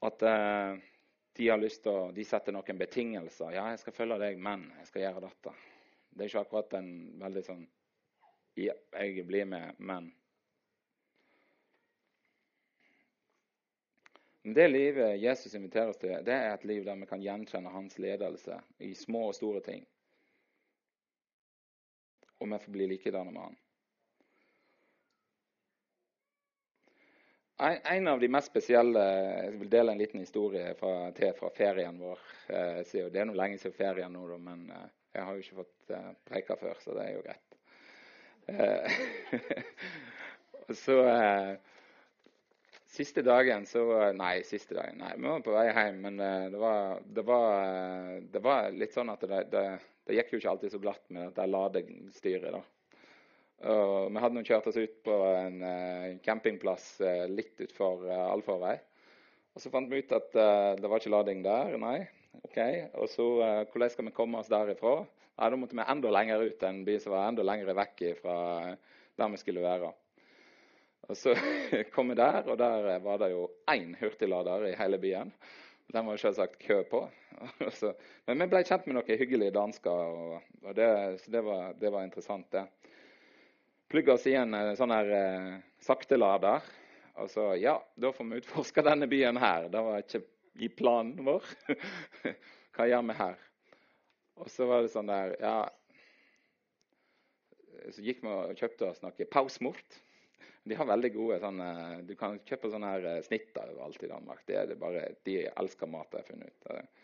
at 0.09 0.22
eh, 0.22 0.78
de 1.38 1.48
har 1.48 1.59
lyst 1.59 1.85
til 1.85 1.94
å, 1.94 2.12
de 2.14 2.24
setter 2.26 2.54
noen 2.54 2.78
betingelser. 2.78 3.52
'Ja, 3.54 3.68
jeg 3.70 3.83
skal 3.83 3.94
følge 3.94 4.18
deg, 4.22 4.38
men 4.42 4.68
jeg 4.81 4.90
skal 4.90 5.04
gjøre 5.07 5.26
dette.' 5.28 5.57
Det 6.11 6.24
er 6.24 6.31
ikke 6.31 6.40
akkurat 6.46 6.72
en 6.78 6.88
veldig 7.20 7.42
sånn 7.46 7.66
ja, 8.59 8.74
'Jeg 8.94 9.26
blir 9.26 9.46
med, 9.46 9.78
men' 9.78 10.11
Det 14.48 14.68
livet 14.68 15.18
Jesus 15.20 15.54
inviterer 15.54 15.90
oss 15.92 15.98
til, 16.00 16.14
det 16.24 16.33
er 16.33 16.54
et 16.54 16.64
liv 16.64 16.85
der 16.87 16.96
vi 16.96 17.07
kan 17.07 17.20
gjenkjenne 17.20 17.68
hans 17.68 17.98
ledelse 18.00 18.57
i 18.81 18.94
små 18.96 19.26
og 19.28 19.35
store 19.37 19.61
ting. 19.61 19.83
Og 22.38 22.48
vi 22.48 22.59
får 22.62 22.72
bli 22.72 22.87
likedanne 22.87 23.35
med 23.35 23.42
han. 23.42 23.59
En 27.59 28.09
av 28.09 28.21
de 28.21 28.29
mest 28.31 28.53
spesielle 28.53 29.01
Jeg 29.03 29.55
vil 29.59 29.71
dele 29.73 29.92
en 29.92 29.99
liten 29.99 30.21
historie 30.23 30.75
fra, 30.79 31.11
til 31.16 31.33
fra 31.35 31.49
ferien 31.55 31.97
vår. 31.99 32.21
Eh, 32.55 32.92
det 33.11 33.18
er 33.18 33.27
noe 33.27 33.38
lenge 33.38 33.59
siden 33.59 33.75
ferien 33.75 34.12
nå, 34.14 34.23
men 34.38 34.68
eh, 34.71 34.85
jeg 35.16 35.25
har 35.27 35.35
jo 35.35 35.42
ikke 35.42 35.59
fått 35.64 35.90
eh, 35.97 36.12
preika 36.29 36.55
før, 36.61 36.79
så 36.85 36.94
det 36.94 37.09
er 37.09 37.16
jo 37.16 37.25
greit. 37.27 37.44
så 40.85 40.94
Siste 42.88 43.21
dagen 43.21 43.66
så 43.68 43.83
Nei, 44.16 44.38
siste 44.49 44.73
dagen. 44.79 44.97
Nei, 45.03 45.11
vi 45.18 45.27
var 45.27 45.42
på 45.44 45.53
vei 45.53 45.66
hjem, 45.68 45.99
men 46.07 46.16
det 46.55 46.62
var, 46.62 47.03
det 47.05 47.25
var, 47.27 48.14
det 48.33 48.40
var 48.42 48.71
litt 48.73 48.94
sånn 48.94 49.11
at 49.12 49.27
det, 49.29 49.42
det, 49.53 49.64
gikk 50.16 50.33
jo 50.33 50.40
ikke 50.40 50.55
alltid 50.55 50.73
så 50.73 50.81
glatt 50.87 51.05
med 51.11 51.29
dette 51.29 51.51
ladestyret. 51.51 52.55
da. 52.55 52.62
Og 53.66 54.12
vi 54.14 54.23
hadde 54.23 54.37
nå 54.37 54.44
kjørt 54.47 54.68
oss 54.71 54.79
ut 54.79 55.01
på 55.07 55.14
en 55.33 55.57
uh, 55.64 56.18
campingplass 56.23 56.92
uh, 57.03 57.25
litt 57.27 57.59
utfor 57.64 58.05
uh, 58.07 58.29
allfarvei. 58.29 58.77
Og 59.57 59.64
så 59.64 59.73
fant 59.75 59.90
vi 59.90 59.99
ut 59.99 60.12
at 60.14 60.29
det 60.79 60.87
var 60.87 61.01
ikke 61.01 61.11
lading 61.11 61.40
der. 61.42 61.73
nei. 61.83 62.05
ok. 62.47 62.59
Og 63.01 63.09
så 63.11 63.25
hvordan 63.73 63.90
skal 63.90 64.07
vi 64.07 64.12
komme 64.14 64.38
oss 64.38 64.51
derifra? 64.53 65.01
Nei, 65.35 65.49
Da 65.51 65.59
måtte 65.59 65.75
vi 65.75 65.83
enda 65.83 66.12
lenger 66.14 66.44
ut 66.47 66.62
en 66.62 66.85
by 66.87 66.94
som 67.03 67.16
var 67.16 67.27
enda 67.27 67.42
lenger 67.42 67.75
vekk 67.75 68.05
fra 68.21 68.37
der 69.18 69.33
vi 69.33 69.40
skulle 69.42 69.64
være. 69.64 69.90
Og 71.09 71.16
så 71.16 71.35
kom 71.94 72.12
vi 72.12 72.18
der, 72.18 72.42
og 72.47 72.59
der 72.61 72.99
var 73.05 73.18
det 73.23 73.33
jo 73.33 73.49
én 73.71 73.94
hurtiglader 74.01 74.68
i 74.68 74.77
hele 74.79 74.99
byen. 74.99 75.33
den 75.92 76.07
var 76.07 76.16
selvsagt 76.16 76.59
kø 76.59 76.83
på. 76.85 77.09
Men 78.27 78.42
vi 78.42 78.47
ble 78.51 78.61
kjent 78.66 78.87
med 78.87 78.99
noen 78.99 79.18
hyggelige 79.18 79.55
dansker, 79.57 79.90
og 80.64 80.75
det, 80.77 80.88
så 81.23 81.31
det 81.33 81.44
var, 81.44 81.73
det 81.81 81.92
var, 81.92 82.05
interessant, 82.05 82.51
det. 82.53 82.66
Plugga 83.88 84.12
oss 84.12 84.27
i 84.29 84.35
en 84.37 84.53
eh, 84.55 84.74
sånn 84.77 84.92
her 84.92 85.11
eh, 85.16 85.53
saktelader. 85.81 86.64
Og 87.18 87.31
så 87.33 87.51
Ja, 87.59 87.79
da 87.96 88.12
får 88.12 88.29
vi 88.29 88.40
utforske 88.42 88.85
denne 88.90 89.09
byen 89.11 89.40
her. 89.40 89.70
Det 89.72 89.85
var 89.85 90.03
ikke 90.05 90.22
i 90.61 90.68
planen 90.68 91.24
vår. 91.24 91.46
Hva 92.77 92.88
gjør 92.90 93.07
vi 93.09 93.16
her? 93.22 93.38
Og 94.38 94.51
så 94.53 94.68
var 94.70 94.85
det 94.85 94.92
sånn 94.92 95.09
der 95.11 95.35
Ja, 95.40 95.57
så 97.88 98.05
gikk 98.05 98.20
vi 98.22 98.31
og 98.31 98.59
kjøpte 98.59 98.90
oss 98.90 99.01
noe 99.03 99.27
pausmort. 99.33 99.98
De 100.68 100.77
har 100.77 100.88
veldig 100.90 101.11
gode 101.14 101.38
sånne 101.40 101.68
Du 102.05 102.12
kan 102.18 102.37
kjøpe 102.44 102.68
sånne 102.68 102.92
her 102.92 103.07
eh, 103.14 103.22
snitter 103.24 103.72
overalt 103.72 104.05
i 104.05 104.12
Danmark. 104.12 104.44
Det 104.44 104.61
er 104.61 104.68
det 104.68 104.81
bare, 104.83 105.07
De 105.24 105.40
elsker 105.48 105.88
mat, 105.88 106.12
jeg 106.12 106.29
funnet 106.29 106.53
ut. 106.53 106.98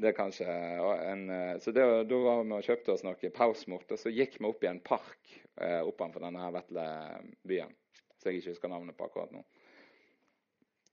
Det 0.00 0.10
er 0.10 0.16
kanskje 0.16 0.46
en, 0.48 1.24
eh, 1.30 1.58
Så 1.58 1.72
det, 1.74 1.84
da 2.08 2.20
var 2.24 2.44
vi 2.44 2.56
og 2.56 2.66
kjøpte 2.66 2.94
oss 2.94 3.04
noe 3.06 3.30
pausmort, 3.34 3.90
og 3.92 3.98
så 4.00 4.12
gikk 4.12 4.38
vi 4.40 4.48
opp 4.48 4.64
i 4.64 4.70
en 4.70 4.80
park 4.80 5.34
eh, 5.60 5.80
oppenfor 5.82 6.24
denne 6.24 6.40
her 6.42 6.54
vesle 6.54 6.86
byen. 7.48 7.74
Så 8.18 8.30
jeg 8.30 8.40
ikke 8.40 8.54
husker 8.54 8.72
navnet 8.72 8.96
på 8.96 9.06
akkurat 9.08 9.34
nå. 9.34 9.42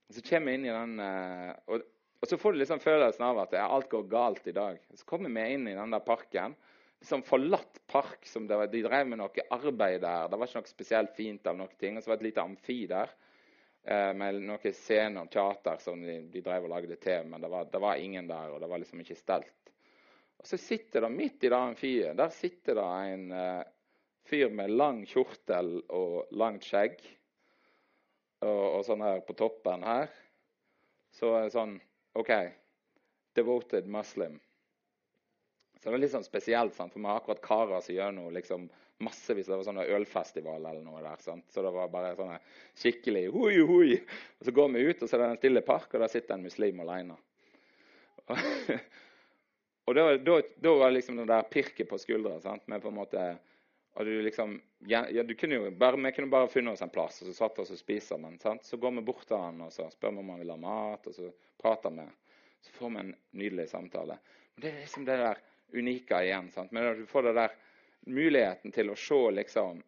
Så 0.09 0.23
kommer 0.25 0.49
vi 0.49 0.57
inn 0.57 0.67
i 0.67 0.73
den 0.73 0.99
eh, 1.05 1.53
og, 1.69 1.85
og, 2.19 2.27
så 2.27 2.37
får 2.41 2.53
du 2.53 2.61
liksom 2.63 2.81
følelsen 2.83 3.25
av 3.27 3.43
at 3.45 3.55
alt 3.61 3.89
går 3.91 4.09
galt 4.11 4.49
i 4.49 4.55
dag. 4.57 4.81
Så 4.93 5.07
kommer 5.07 5.31
vi 5.31 5.45
inn 5.53 5.67
i 5.69 5.77
den 5.77 5.95
der 5.95 6.03
parken 6.05 6.57
liksom 6.99 7.23
forlatt 7.23 7.79
park. 7.87 8.25
som 8.25 8.47
var, 8.47 8.67
De 8.67 8.83
drev 8.83 9.07
med 9.07 9.21
noe 9.21 9.45
arbeid 9.55 10.01
der. 10.01 10.27
Det 10.27 10.37
var 10.39 10.49
ikke 10.49 10.61
noe 10.61 10.71
spesielt 10.73 11.15
fint. 11.15 11.47
av 11.47 11.57
noen 11.57 11.77
ting. 11.79 11.97
Og 11.97 12.03
så 12.03 12.11
var 12.11 12.19
det 12.19 12.25
et 12.25 12.31
lite 12.31 12.45
amfi 12.45 12.79
der 12.89 13.13
eh, 13.13 13.28
med 13.83 14.41
noen 14.43 14.73
scener 14.75 15.23
og 15.23 15.31
teater 15.31 15.79
som 15.81 16.01
de, 16.03 16.17
de, 16.29 16.41
drev 16.45 16.67
og 16.67 16.73
lagde 16.73 16.97
til. 17.01 17.25
Men 17.25 17.41
det 17.41 17.49
var, 17.49 17.69
det 17.71 17.79
var, 17.81 17.97
ingen 17.97 18.27
der, 18.27 18.51
og 18.53 18.59
det 18.61 18.67
var 18.69 18.81
liksom 18.81 18.99
ikke 19.01 19.17
stelt. 19.17 19.71
Og 20.39 20.47
så 20.47 20.59
sitter 20.59 21.03
det 21.03 21.11
midt 21.11 21.43
i 21.43 21.49
det 21.51 21.57
amfiet 21.57 22.17
der 22.19 22.31
sitter 22.31 22.79
det 22.79 22.87
en 23.13 23.23
uh, 23.31 23.63
fyr 24.29 24.51
med 24.55 24.71
lang 24.71 25.01
kjortel 25.09 25.79
og 25.95 26.29
langt 26.37 26.67
skjegg. 26.67 26.99
Og, 28.45 28.65
og 28.77 28.83
sånn 28.87 29.03
her 29.03 29.23
på 29.27 29.35
toppen 29.39 29.83
her. 29.83 30.11
Så 31.15 31.33
er 31.35 31.47
det 31.47 31.55
sånn 31.55 31.75
OK. 32.19 32.31
Devoted 33.35 33.89
Muslim. 33.91 34.37
Så 35.79 35.87
det 35.87 35.95
var 35.95 36.01
litt 36.03 36.11
sånn 36.11 36.27
spesielt, 36.27 36.75
sant? 36.75 36.91
for 36.91 36.99
vi 36.99 37.07
har 37.07 37.21
akkurat 37.21 37.41
karer 37.43 37.83
som 37.83 37.95
gjør 37.95 38.11
noe 38.17 38.33
liksom 38.35 38.67
massevis. 38.99 39.47
Det 39.47 39.55
var 39.55 39.63
sånn 39.63 39.79
ølfestival 39.79 40.59
eller 40.59 40.81
noe 40.83 40.99
der. 41.03 41.21
Sant? 41.23 41.45
Så 41.53 41.63
det 41.63 41.71
var 41.71 41.91
bare 41.91 42.15
sånn 42.17 42.35
skikkelig 42.81 43.29
hui, 43.31 43.61
hui. 43.63 43.93
Og 44.39 44.47
så 44.47 44.53
går 44.55 44.73
vi 44.73 44.85
ut, 44.89 45.03
og 45.03 45.07
så 45.07 45.15
er 45.15 45.23
det 45.23 45.29
en 45.29 45.39
stille 45.39 45.63
park, 45.63 45.93
og 45.93 46.03
der 46.03 46.11
sitter 46.11 46.35
en 46.35 46.43
muslim 46.43 46.81
alene. 46.83 47.15
og 49.87 49.95
da, 49.95 50.03
da, 50.19 50.35
da, 50.59 50.73
var 50.81 50.91
liksom 50.91 51.21
det 51.21 51.29
der 51.31 51.47
pirket 51.55 51.87
på 51.89 52.01
skuldra. 52.01 52.35
sant? 52.43 52.67
Med 52.67 52.83
på 52.83 52.91
en 52.91 52.99
måte, 52.99 53.29
og 53.95 54.05
du 54.05 54.13
liksom, 54.25 54.57
ja, 54.91 55.05
du 55.07 55.31
kunne 55.39 55.61
jo 55.61 55.71
bare, 55.71 55.97
Vi 55.97 56.11
kunne 56.11 56.31
bare 56.31 56.51
funnet 56.51 56.75
oss 56.75 56.83
en 56.83 56.91
plass, 56.91 57.21
og 57.21 57.31
så 57.31 57.37
satt 57.37 57.63
oss 57.63 57.71
og 57.71 57.79
spiser. 57.79 58.19
Men 58.19 58.35
sant? 58.39 58.67
så 58.67 58.77
går 58.77 58.99
vi 58.99 59.07
bort 59.13 59.23
til 59.31 59.39
han 59.39 59.63
og 59.63 59.71
så 59.71 59.87
spør 59.95 60.11
vi 60.17 60.25
om 60.25 60.35
han 60.35 60.43
vil 60.43 60.57
ha 60.57 60.59
mat, 60.59 61.07
og 61.07 61.15
så 61.15 61.31
prater 61.61 61.95
vi. 61.95 62.09
Så 62.67 62.75
får 62.75 62.91
vi 62.91 63.05
en 63.05 63.15
nydelig 63.31 63.69
samtale. 63.71 64.19
Men 64.55 64.65
det 64.65 64.73
er 64.73 64.81
liksom 64.83 65.07
det 65.07 65.15
der 65.23 65.39
unika 65.73 66.23
igjen. 66.23 66.49
Sant? 66.51 66.71
Men 66.71 66.97
du 66.97 67.05
får 67.05 67.29
det 67.29 67.35
der 67.37 67.55
muligheten 68.09 68.71
til 68.71 68.91
å 68.91 68.97
se 68.97 69.19
liksom 69.35 69.81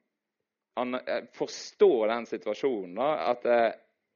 eh, 0.76 1.24
Forstå 1.34 1.92
den 2.12 2.28
situasjonen. 2.30 2.96
Da, 3.00 3.10
at 3.32 3.48
uh, 3.48 3.66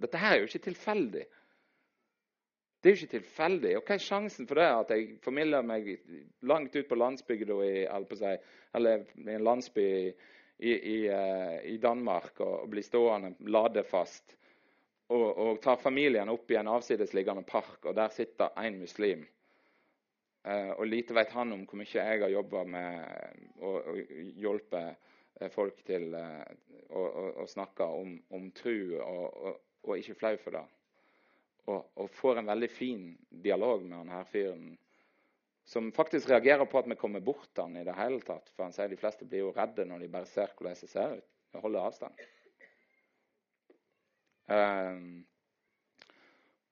dette 0.02 0.22
her 0.22 0.36
er 0.36 0.44
jo 0.44 0.52
ikke 0.52 0.68
tilfeldig. 0.70 1.26
Det 2.82 2.90
er 2.90 2.96
jo 2.96 3.02
ikke 3.02 3.18
tilfeldig. 3.18 3.76
Og 3.80 3.84
hva 3.88 3.98
er 3.98 4.06
sjansen 4.06 4.48
for 4.50 4.62
det? 4.62 4.70
At 4.70 4.94
jeg 4.94 5.20
formidler 5.26 5.66
meg 5.66 5.92
langt 6.46 6.76
ut 6.76 6.90
på 6.90 7.00
landsbygda 7.00 7.60
i, 7.66 7.76
eller 8.78 9.06
i 9.06 9.30
en 9.34 9.46
landsby 9.46 9.86
i, 10.06 10.72
i, 10.72 10.98
uh, 11.10 11.60
i 11.66 11.78
Danmark 11.82 12.40
og, 12.40 12.66
og 12.66 12.74
blir 12.74 12.86
stående 12.86 13.36
ladefast. 13.50 14.38
Og, 15.14 15.26
og 15.38 15.58
tar 15.62 15.78
familien 15.78 16.32
opp 16.34 16.50
i 16.50 16.58
en 16.58 16.72
avsidesliggende 16.74 17.44
park, 17.46 17.84
og 17.86 17.94
der 17.94 18.10
sitter 18.10 18.56
en 18.58 18.80
muslim 18.82 19.22
og 20.46 20.86
lite 20.86 21.16
vet 21.18 21.32
han 21.34 21.54
om 21.56 21.64
hvor 21.66 21.80
mye 21.80 21.90
jeg 21.90 22.22
har 22.22 22.30
jobba 22.30 22.62
med 22.70 23.62
å 23.66 23.72
hjelpe 24.38 24.82
eh, 24.92 25.50
folk 25.50 25.80
til 25.88 26.14
eh, 26.14 26.52
å 26.94 27.46
snakke 27.50 27.88
om, 27.98 28.12
om 28.30 28.52
tru, 28.54 28.94
og, 29.02 29.24
og, 29.26 29.56
og, 29.88 29.94
ikke 29.98 30.18
flau 30.20 30.36
for 30.38 30.54
det. 30.54 30.64
Og, 31.66 31.80
og, 31.98 32.10
får 32.14 32.40
en 32.40 32.52
veldig 32.52 32.70
fin 32.70 33.08
dialog 33.30 33.88
med 33.88 33.98
han 33.98 34.12
her 34.14 34.28
fyren, 34.30 34.68
som 35.66 35.90
faktisk 35.98 36.30
reagerer 36.30 36.70
på 36.70 36.78
at 36.78 36.90
vi 36.92 36.98
kommer 37.02 37.26
bort 37.26 37.58
han 37.58 37.74
i 37.80 37.86
det 37.88 37.96
hele 37.98 38.22
tatt. 38.22 38.52
For 38.54 38.68
han 38.68 38.76
sier 38.76 38.92
de 38.92 39.00
fleste 39.02 39.26
blir 39.26 39.48
jo 39.48 39.54
redde 39.56 39.88
når 39.90 40.06
de 40.06 40.12
bare 40.14 40.30
ser 40.30 40.54
hvordan 40.54 40.78
det 40.78 40.92
ser 40.92 41.16
ut. 41.18 41.32
De 41.56 41.64
holder 41.64 41.88
avstand. 41.88 42.22
Um, 44.46 45.26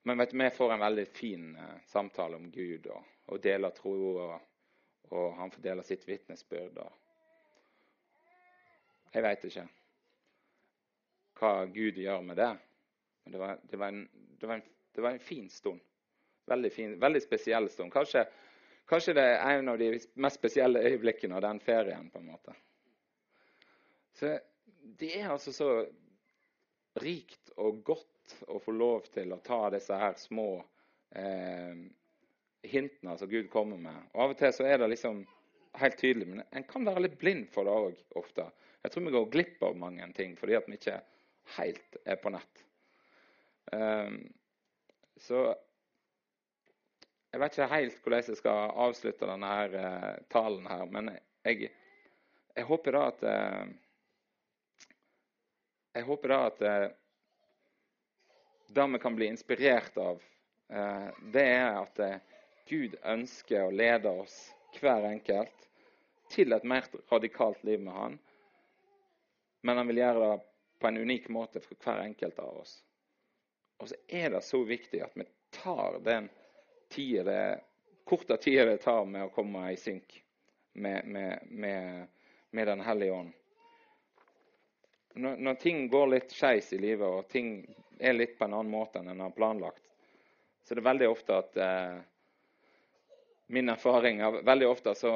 men 0.05 0.21
vet 0.21 0.35
du, 0.35 0.37
vi 0.37 0.51
får 0.53 0.75
en 0.75 0.85
veldig 0.85 1.07
fin 1.09 1.49
samtale 1.89 2.37
om 2.37 2.51
Gud. 2.53 2.85
og 2.93 3.12
og 3.31 3.43
deler 3.43 3.71
tro, 3.75 3.93
og, 4.23 4.33
og 5.11 5.37
han 5.39 5.51
fordeler 5.53 5.85
sitt 5.87 6.07
vitnesbyrd. 6.07 6.81
Jeg 9.13 9.23
veit 9.23 9.47
ikke 9.47 9.67
hva 11.39 11.65
Gud 11.73 11.97
gjør 11.99 12.21
med 12.21 12.37
det. 12.39 12.51
Men 13.23 13.35
det 13.35 13.39
var, 13.41 13.59
det 13.63 13.79
var, 13.79 13.87
en, 13.87 14.29
det 14.39 14.47
var, 14.47 14.59
en, 14.59 14.63
det 14.95 15.01
var 15.01 15.15
en, 15.15 15.19
fin 15.19 15.49
stund. 15.49 15.81
Veldig, 16.45 16.71
fin, 16.71 16.95
veldig 16.99 17.21
spesiell 17.23 17.69
stund. 17.71 17.91
Kanskje, 17.93 18.25
kanskje, 18.89 19.15
det 19.17 19.25
er 19.31 19.57
en 19.57 19.71
av 19.71 19.79
de 19.79 19.91
mest 20.19 20.39
spesielle 20.39 20.83
øyeblikkene 20.83 21.37
av 21.39 21.45
den 21.45 21.59
ferien. 21.63 22.09
på 22.11 22.19
en 22.19 22.31
måte. 22.31 22.55
Så 24.13 24.37
det 24.99 25.13
er 25.21 25.31
altså 25.31 25.53
så 25.55 25.69
rikt 27.01 27.53
og 27.57 27.81
godt 27.83 28.35
å 28.51 28.59
få 28.61 28.73
lov 28.75 29.07
til 29.13 29.33
å 29.33 29.41
ta 29.43 29.65
disse 29.73 29.95
her 29.97 30.13
små 30.19 30.47
eh, 31.15 31.79
hintene 32.63 33.17
som 33.17 33.29
Gud 33.29 33.49
kommer 33.51 33.77
med. 33.77 33.95
Og 34.13 34.25
Av 34.25 34.33
og 34.33 34.39
til 34.39 34.53
så 34.55 34.67
er 34.67 34.79
det 34.79 34.91
liksom 34.93 35.23
helt 35.81 35.97
tydelig, 35.97 36.27
men 36.29 36.43
en 36.51 36.67
kan 36.69 36.85
være 36.85 37.07
litt 37.07 37.17
blind 37.19 37.49
for 37.53 37.67
det 37.67 37.73
òg 37.73 38.19
ofte. 38.19 38.47
Jeg 38.83 38.93
tror 38.93 39.05
vi 39.05 39.15
går 39.15 39.29
glipp 39.33 39.63
av 39.63 39.77
mange 39.79 40.07
ting 40.17 40.35
fordi 40.39 40.57
at 40.57 40.67
vi 40.69 40.77
ikke 40.77 40.99
helt 41.57 41.99
er 42.05 42.19
på 42.21 42.31
nett. 42.33 42.65
Um, 43.71 44.17
så 45.17 45.45
jeg 47.33 47.41
vet 47.41 47.55
ikke 47.55 47.69
helt 47.71 48.01
hvordan 48.03 48.27
jeg 48.27 48.39
skal 48.39 48.75
avslutte 48.85 49.29
denne 49.29 49.53
her, 49.53 49.77
uh, 49.77 50.09
talen 50.33 50.67
her, 50.69 50.83
men 50.91 51.13
jeg, 51.47 51.71
jeg 52.53 52.67
håper 52.69 52.97
da 52.97 53.07
at 53.13 53.25
uh, 53.27 53.63
Jeg 55.93 56.07
håper 56.07 56.31
da 56.31 56.37
at 56.49 56.61
uh, 56.65 56.85
det 58.73 58.85
vi 58.89 58.99
kan 58.99 59.15
bli 59.15 59.27
inspirert 59.29 59.97
av, 60.01 60.21
det 61.29 61.43
er 61.45 61.75
at 61.77 61.99
Gud 62.69 62.95
ønsker 63.03 63.65
å 63.65 63.73
lede 63.75 64.09
oss, 64.09 64.37
hver 64.79 65.05
enkelt, 65.05 65.67
til 66.31 66.55
et 66.55 66.63
mer 66.63 66.87
radikalt 67.11 67.63
liv 67.67 67.81
med 67.83 67.93
Han. 67.93 68.15
Men 69.61 69.77
han 69.77 69.87
vil 69.87 70.01
gjøre 70.01 70.23
det 70.25 70.39
på 70.79 70.87
en 70.87 70.97
unik 70.97 71.29
måte 71.31 71.61
for 71.63 71.79
hver 71.83 72.01
enkelt 72.03 72.39
av 72.39 72.57
oss. 72.63 72.73
Og 73.79 73.89
så 73.89 73.99
er 74.07 74.33
det 74.33 74.41
så 74.43 74.63
viktig 74.63 75.03
at 75.03 75.15
vi 75.15 75.27
tar 75.55 75.99
den 76.03 76.29
tida 76.91 77.23
det, 77.23 77.61
korte 78.03 78.37
tida 78.37 78.65
det 78.65 78.81
tar 78.83 79.05
med 79.05 79.27
å 79.27 79.31
komme 79.33 79.69
i 79.71 79.77
synk 79.79 80.17
med, 80.73 81.05
med, 81.05 81.47
med, 81.47 82.07
med 82.49 82.67
Den 82.67 82.81
hellige 82.81 83.13
ånd. 83.13 83.31
Når, 85.13 85.37
når, 85.37 85.53
ting 85.61 85.87
går 85.89 86.07
litt 86.07 86.31
skeis 86.33 86.71
i 86.73 86.79
livet, 86.81 87.07
og 87.07 87.27
ting 87.29 87.59
er 87.99 88.15
litt 88.17 88.37
på 88.37 88.47
en 88.47 88.55
annen 88.57 88.71
måte 88.71 88.99
enn 88.99 89.11
en 89.13 89.21
har 89.21 89.35
planlagt, 89.35 89.83
så 90.63 90.73
er 90.73 90.79
det 90.79 90.87
veldig 90.87 91.09
ofte 91.11 91.37
at 91.37 91.59
eh, 91.59 91.99
min 93.53 93.69
erfaring 93.69 94.23
av 94.25 94.39
veldig 94.45 94.67
ofte 94.67 94.95
så 94.97 95.13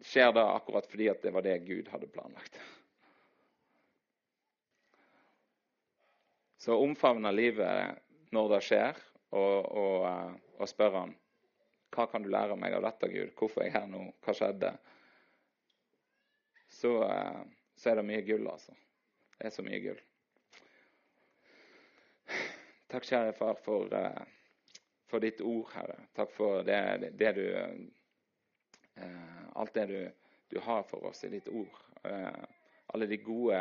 skjer 0.00 0.32
det 0.32 0.44
akkurat 0.44 0.86
fordi 0.88 1.08
at 1.12 1.22
det 1.22 1.32
var 1.34 1.44
det 1.44 1.58
Gud 1.66 1.88
hadde 1.92 2.08
planlagt. 2.12 2.60
Så 6.58 6.76
omfavne 6.80 7.32
livet 7.32 7.98
når 8.34 8.48
det 8.54 8.60
skjer, 8.66 8.98
og, 9.30 9.68
og, 9.68 10.06
eh, 10.08 10.32
og 10.58 10.70
spørre 10.70 11.04
han 11.04 11.16
hva 11.94 12.04
kan 12.10 12.24
du 12.24 12.28
lære 12.32 12.56
meg 12.60 12.74
av 12.76 12.84
dette, 12.84 13.08
Gud? 13.08 13.30
Hvorfor 13.38 13.62
er 13.62 13.70
jeg 13.70 13.76
her 13.78 13.86
nå? 13.88 14.02
Hva 14.24 14.34
skjedde? 14.36 14.72
Så, 16.68 16.90
eh, 17.04 17.40
så 17.80 17.90
er 17.90 18.00
det 18.00 18.08
mye 18.10 18.24
gull, 18.26 18.48
altså. 18.50 18.74
Det 19.38 19.48
er 19.48 19.54
så 19.54 19.64
mye 19.64 19.80
gull. 19.80 20.02
Takk, 22.88 23.04
kjære 23.04 23.32
far, 23.36 23.56
for 23.64 23.92
uh, 23.92 24.20
for 25.08 25.20
ditt 25.20 25.40
ord, 25.40 25.66
Herre. 25.72 25.96
Takk 26.16 26.32
for 26.32 26.62
det, 26.66 27.10
det 27.18 27.32
du 27.32 27.46
eh, 27.56 29.44
Alt 29.58 29.74
det 29.74 29.86
du, 29.86 30.10
du, 30.48 30.58
har 30.60 30.82
for 30.82 31.08
oss 31.10 31.24
i 31.24 31.32
ditt 31.32 31.48
ord. 31.48 31.78
Eh, 32.02 32.44
alle 32.86 33.06
de 33.06 33.16
gode, 33.16 33.60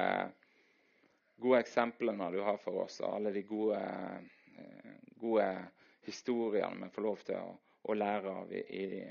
gode 1.42 1.60
eksemplene 1.60 2.30
du 2.32 2.42
har 2.46 2.60
for 2.62 2.84
oss, 2.84 3.00
og 3.02 3.16
alle 3.16 3.32
de 3.34 3.42
gode, 3.48 3.80
eh, 4.58 4.92
gode 5.18 5.48
historiene 6.06 6.86
vi 6.86 6.92
får 6.94 7.08
lov 7.08 7.24
til 7.26 7.40
å, 7.40 7.56
å 7.82 7.96
lære 7.98 8.36
av 8.44 8.54
i, 8.54 8.62
i, 8.84 9.08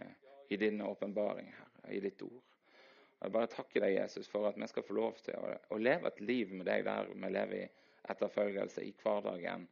i 0.48 0.60
din 0.60 0.82
åpenbaring, 0.84 1.50
Herre, 1.56 1.96
i 1.96 2.02
ditt 2.04 2.22
ord. 2.22 2.44
Jeg 3.16 3.32
bare 3.32 3.50
takker 3.50 3.82
deg, 3.82 3.96
Jesus, 3.96 4.28
for 4.28 4.46
at 4.48 4.60
vi 4.60 4.68
skal 4.68 4.84
få 4.84 4.94
lov 5.00 5.18
til 5.24 5.40
å, 5.40 5.56
å 5.72 5.80
leve 5.80 6.12
et 6.12 6.20
liv 6.20 6.52
med 6.52 6.68
deg 6.68 6.84
der 6.86 7.08
vi 7.10 7.32
lever 7.32 7.62
i 7.64 7.68
etterfølgelse 8.12 8.84
i 8.84 8.92
hverdagen 9.02 9.66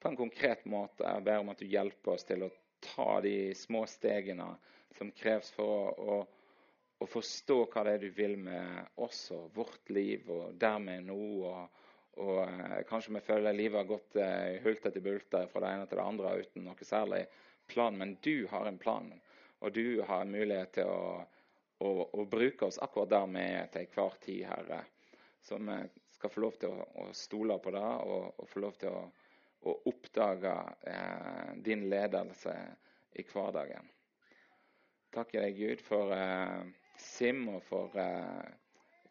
på 0.00 0.08
en 0.10 0.18
konkret 0.18 0.64
måte. 0.70 1.04
Jeg 1.06 1.24
ber 1.26 1.42
om 1.42 1.52
at 1.52 1.62
du 1.62 1.66
hjelper 1.68 2.14
oss 2.14 2.26
til 2.28 2.46
å 2.46 2.52
ta 2.94 3.20
de 3.24 3.54
små 3.58 3.84
stegene 3.90 4.52
som 4.98 5.10
kreves 5.14 5.50
for 5.54 5.74
å, 5.74 6.14
å, 6.14 6.18
å 7.02 7.10
forstå 7.10 7.58
hva 7.72 7.84
det 7.86 7.96
er 7.96 8.06
du 8.06 8.10
vil 8.14 8.36
med 8.40 9.00
oss 9.02 9.28
og 9.34 9.50
vårt 9.56 9.90
liv, 9.94 10.30
og 10.30 10.54
dermed 10.60 11.06
nå. 11.10 11.22
og 11.50 11.84
og 12.18 12.42
eh, 12.42 12.82
kanskje 12.88 13.14
vi 13.14 13.20
føler 13.22 13.54
livet 13.54 13.78
har 13.78 13.88
gått 13.88 14.16
eh, 14.18 14.58
hulter 14.64 14.94
bulter 15.00 15.46
fra 15.52 15.62
det 15.62 15.72
ene 15.74 15.86
til 15.86 16.00
det 16.00 16.06
andre 16.06 16.34
uten 16.42 16.64
noe 16.66 16.86
særlig 16.86 17.20
plan. 17.70 17.98
Men 17.98 18.16
du 18.24 18.46
har 18.50 18.66
en 18.66 18.78
plan, 18.78 19.12
og 19.60 19.74
du 19.74 20.02
har 20.02 20.24
en 20.24 20.32
mulighet 20.32 20.72
til 20.80 20.90
å, 20.90 21.22
å, 21.78 21.92
å 22.10 22.26
bruke 22.26 22.66
oss 22.66 22.80
akkurat 22.82 23.12
der 23.12 23.30
vi 23.34 23.44
er 23.44 23.70
til 23.72 23.86
enhver 23.86 24.18
tid, 24.24 24.42
Herre. 24.50 24.82
Så 25.46 25.60
vi 25.62 25.78
skal 26.16 26.34
få 26.34 26.42
lov 26.42 26.58
til 26.58 26.74
å, 26.74 26.88
å 27.04 27.08
stole 27.14 27.58
på 27.62 27.74
det 27.76 27.86
og, 27.86 28.32
og, 28.34 28.46
få 28.50 28.64
lov 28.66 28.78
til 28.82 28.90
å, 28.90 29.04
å 29.66 29.74
oppdage 29.90 30.54
eh, 30.86 31.54
din 31.64 31.88
ledelse 31.90 32.54
i 33.18 33.24
hverdagen. 33.26 33.88
Takker 35.14 35.42
deg, 35.42 35.58
Gud, 35.58 35.82
for 35.82 36.12
eh, 36.14 36.62
Sim 36.98 37.44
og 37.52 37.62
for 37.66 37.94
eh, 37.98 38.48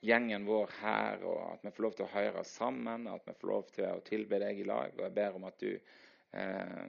gjengen 0.06 0.46
vår 0.48 0.72
her, 0.82 1.24
og 1.26 1.40
at 1.54 1.66
vi 1.66 1.74
får 1.74 1.86
lov 1.88 1.98
til 1.98 2.06
å 2.06 2.14
høre 2.14 2.44
sammen, 2.48 3.08
at 3.12 3.28
vi 3.28 3.36
får 3.40 3.52
lov 3.52 3.70
til 3.76 3.90
å 3.90 4.04
tilbe 4.08 4.40
deg 4.44 4.62
i 4.62 4.68
lag. 4.68 4.94
Og 4.96 5.06
jeg 5.08 5.16
ber 5.18 5.38
om 5.40 5.48
at 5.50 5.60
du, 5.64 5.72
eh, 6.38 6.88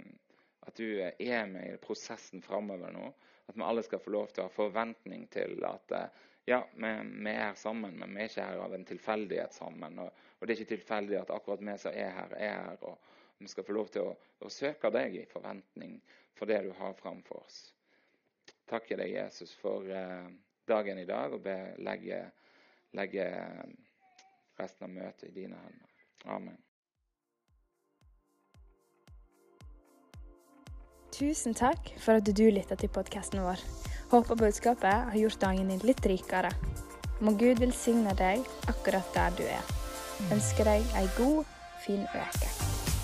at 0.68 0.78
du 0.78 0.88
er 1.00 1.50
med 1.50 1.72
i 1.72 1.82
prosessen 1.82 2.44
framover 2.44 2.94
nå. 2.94 3.12
At 3.48 3.56
vi 3.56 3.64
alle 3.64 3.84
skal 3.86 4.02
få 4.04 4.12
lov 4.12 4.32
til 4.32 4.44
å 4.44 4.48
ha 4.50 4.52
forventning 4.52 5.24
til 5.32 5.56
at 5.66 5.94
eh, 5.96 6.24
ja, 6.48 6.62
vi, 6.74 6.90
vi, 7.12 7.32
er 7.32 7.54
sammen, 7.60 7.96
men 8.00 8.14
vi 8.14 8.24
er 8.24 8.30
ikke 8.30 8.44
her 8.44 8.62
av 8.64 8.74
en 8.76 8.86
tilfeldighet 8.88 9.56
sammen. 9.56 9.98
Og, 10.04 10.26
og, 10.38 10.44
det 10.44 10.54
er 10.54 10.60
ikke 10.60 10.74
tilfeldig 10.76 11.18
at 11.20 11.32
akkurat 11.34 11.64
vi 11.64 11.76
som 11.80 11.96
er 11.96 12.14
her, 12.16 12.36
er 12.36 12.54
her. 12.68 12.84
Og 12.88 13.17
vi 13.38 13.48
skal 13.48 13.64
få 13.64 13.76
lov 13.76 13.90
til 13.94 14.08
å, 14.08 14.14
å 14.44 14.50
søke 14.52 14.90
deg 14.94 15.16
i 15.20 15.26
forventning 15.30 15.98
for 16.38 16.50
det 16.50 16.62
du 16.66 16.72
har 16.78 16.96
framfor 16.98 17.42
oss. 17.42 17.58
Takker 18.68 19.00
deg, 19.00 19.14
Jesus, 19.14 19.54
for 19.58 19.86
eh, 19.88 20.28
dagen 20.68 20.98
i 20.98 21.06
dag, 21.08 21.32
og 21.32 21.44
be 21.46 21.56
legge 21.82 22.26
legger 22.96 23.26
eh, 23.26 23.68
resten 24.58 24.88
av 24.88 24.90
møtet 24.90 25.28
i 25.28 25.34
dine 25.34 25.58
hender. 25.60 25.92
Amen. 26.34 26.56
Tusen 31.14 31.54
takk 31.56 31.90
for 31.98 32.20
at 32.20 32.28
du 32.30 32.44
lytta 32.52 32.76
til 32.78 32.90
podkasten 32.94 33.42
vår. 33.42 33.62
Håper 34.12 34.38
budskapet 34.38 35.10
har 35.10 35.18
gjort 35.18 35.40
dagen 35.42 35.72
din 35.72 35.82
litt 35.84 36.04
rikere. 36.06 36.52
Må 37.20 37.34
Gud 37.34 37.58
velsigne 37.58 38.14
deg 38.18 38.46
akkurat 38.70 39.10
der 39.16 39.34
du 39.40 39.44
er. 39.50 39.74
Ønsker 40.34 40.70
deg 40.70 40.86
ei 40.98 41.06
god, 41.18 41.42
fin 41.82 42.06
uke. 42.14 42.97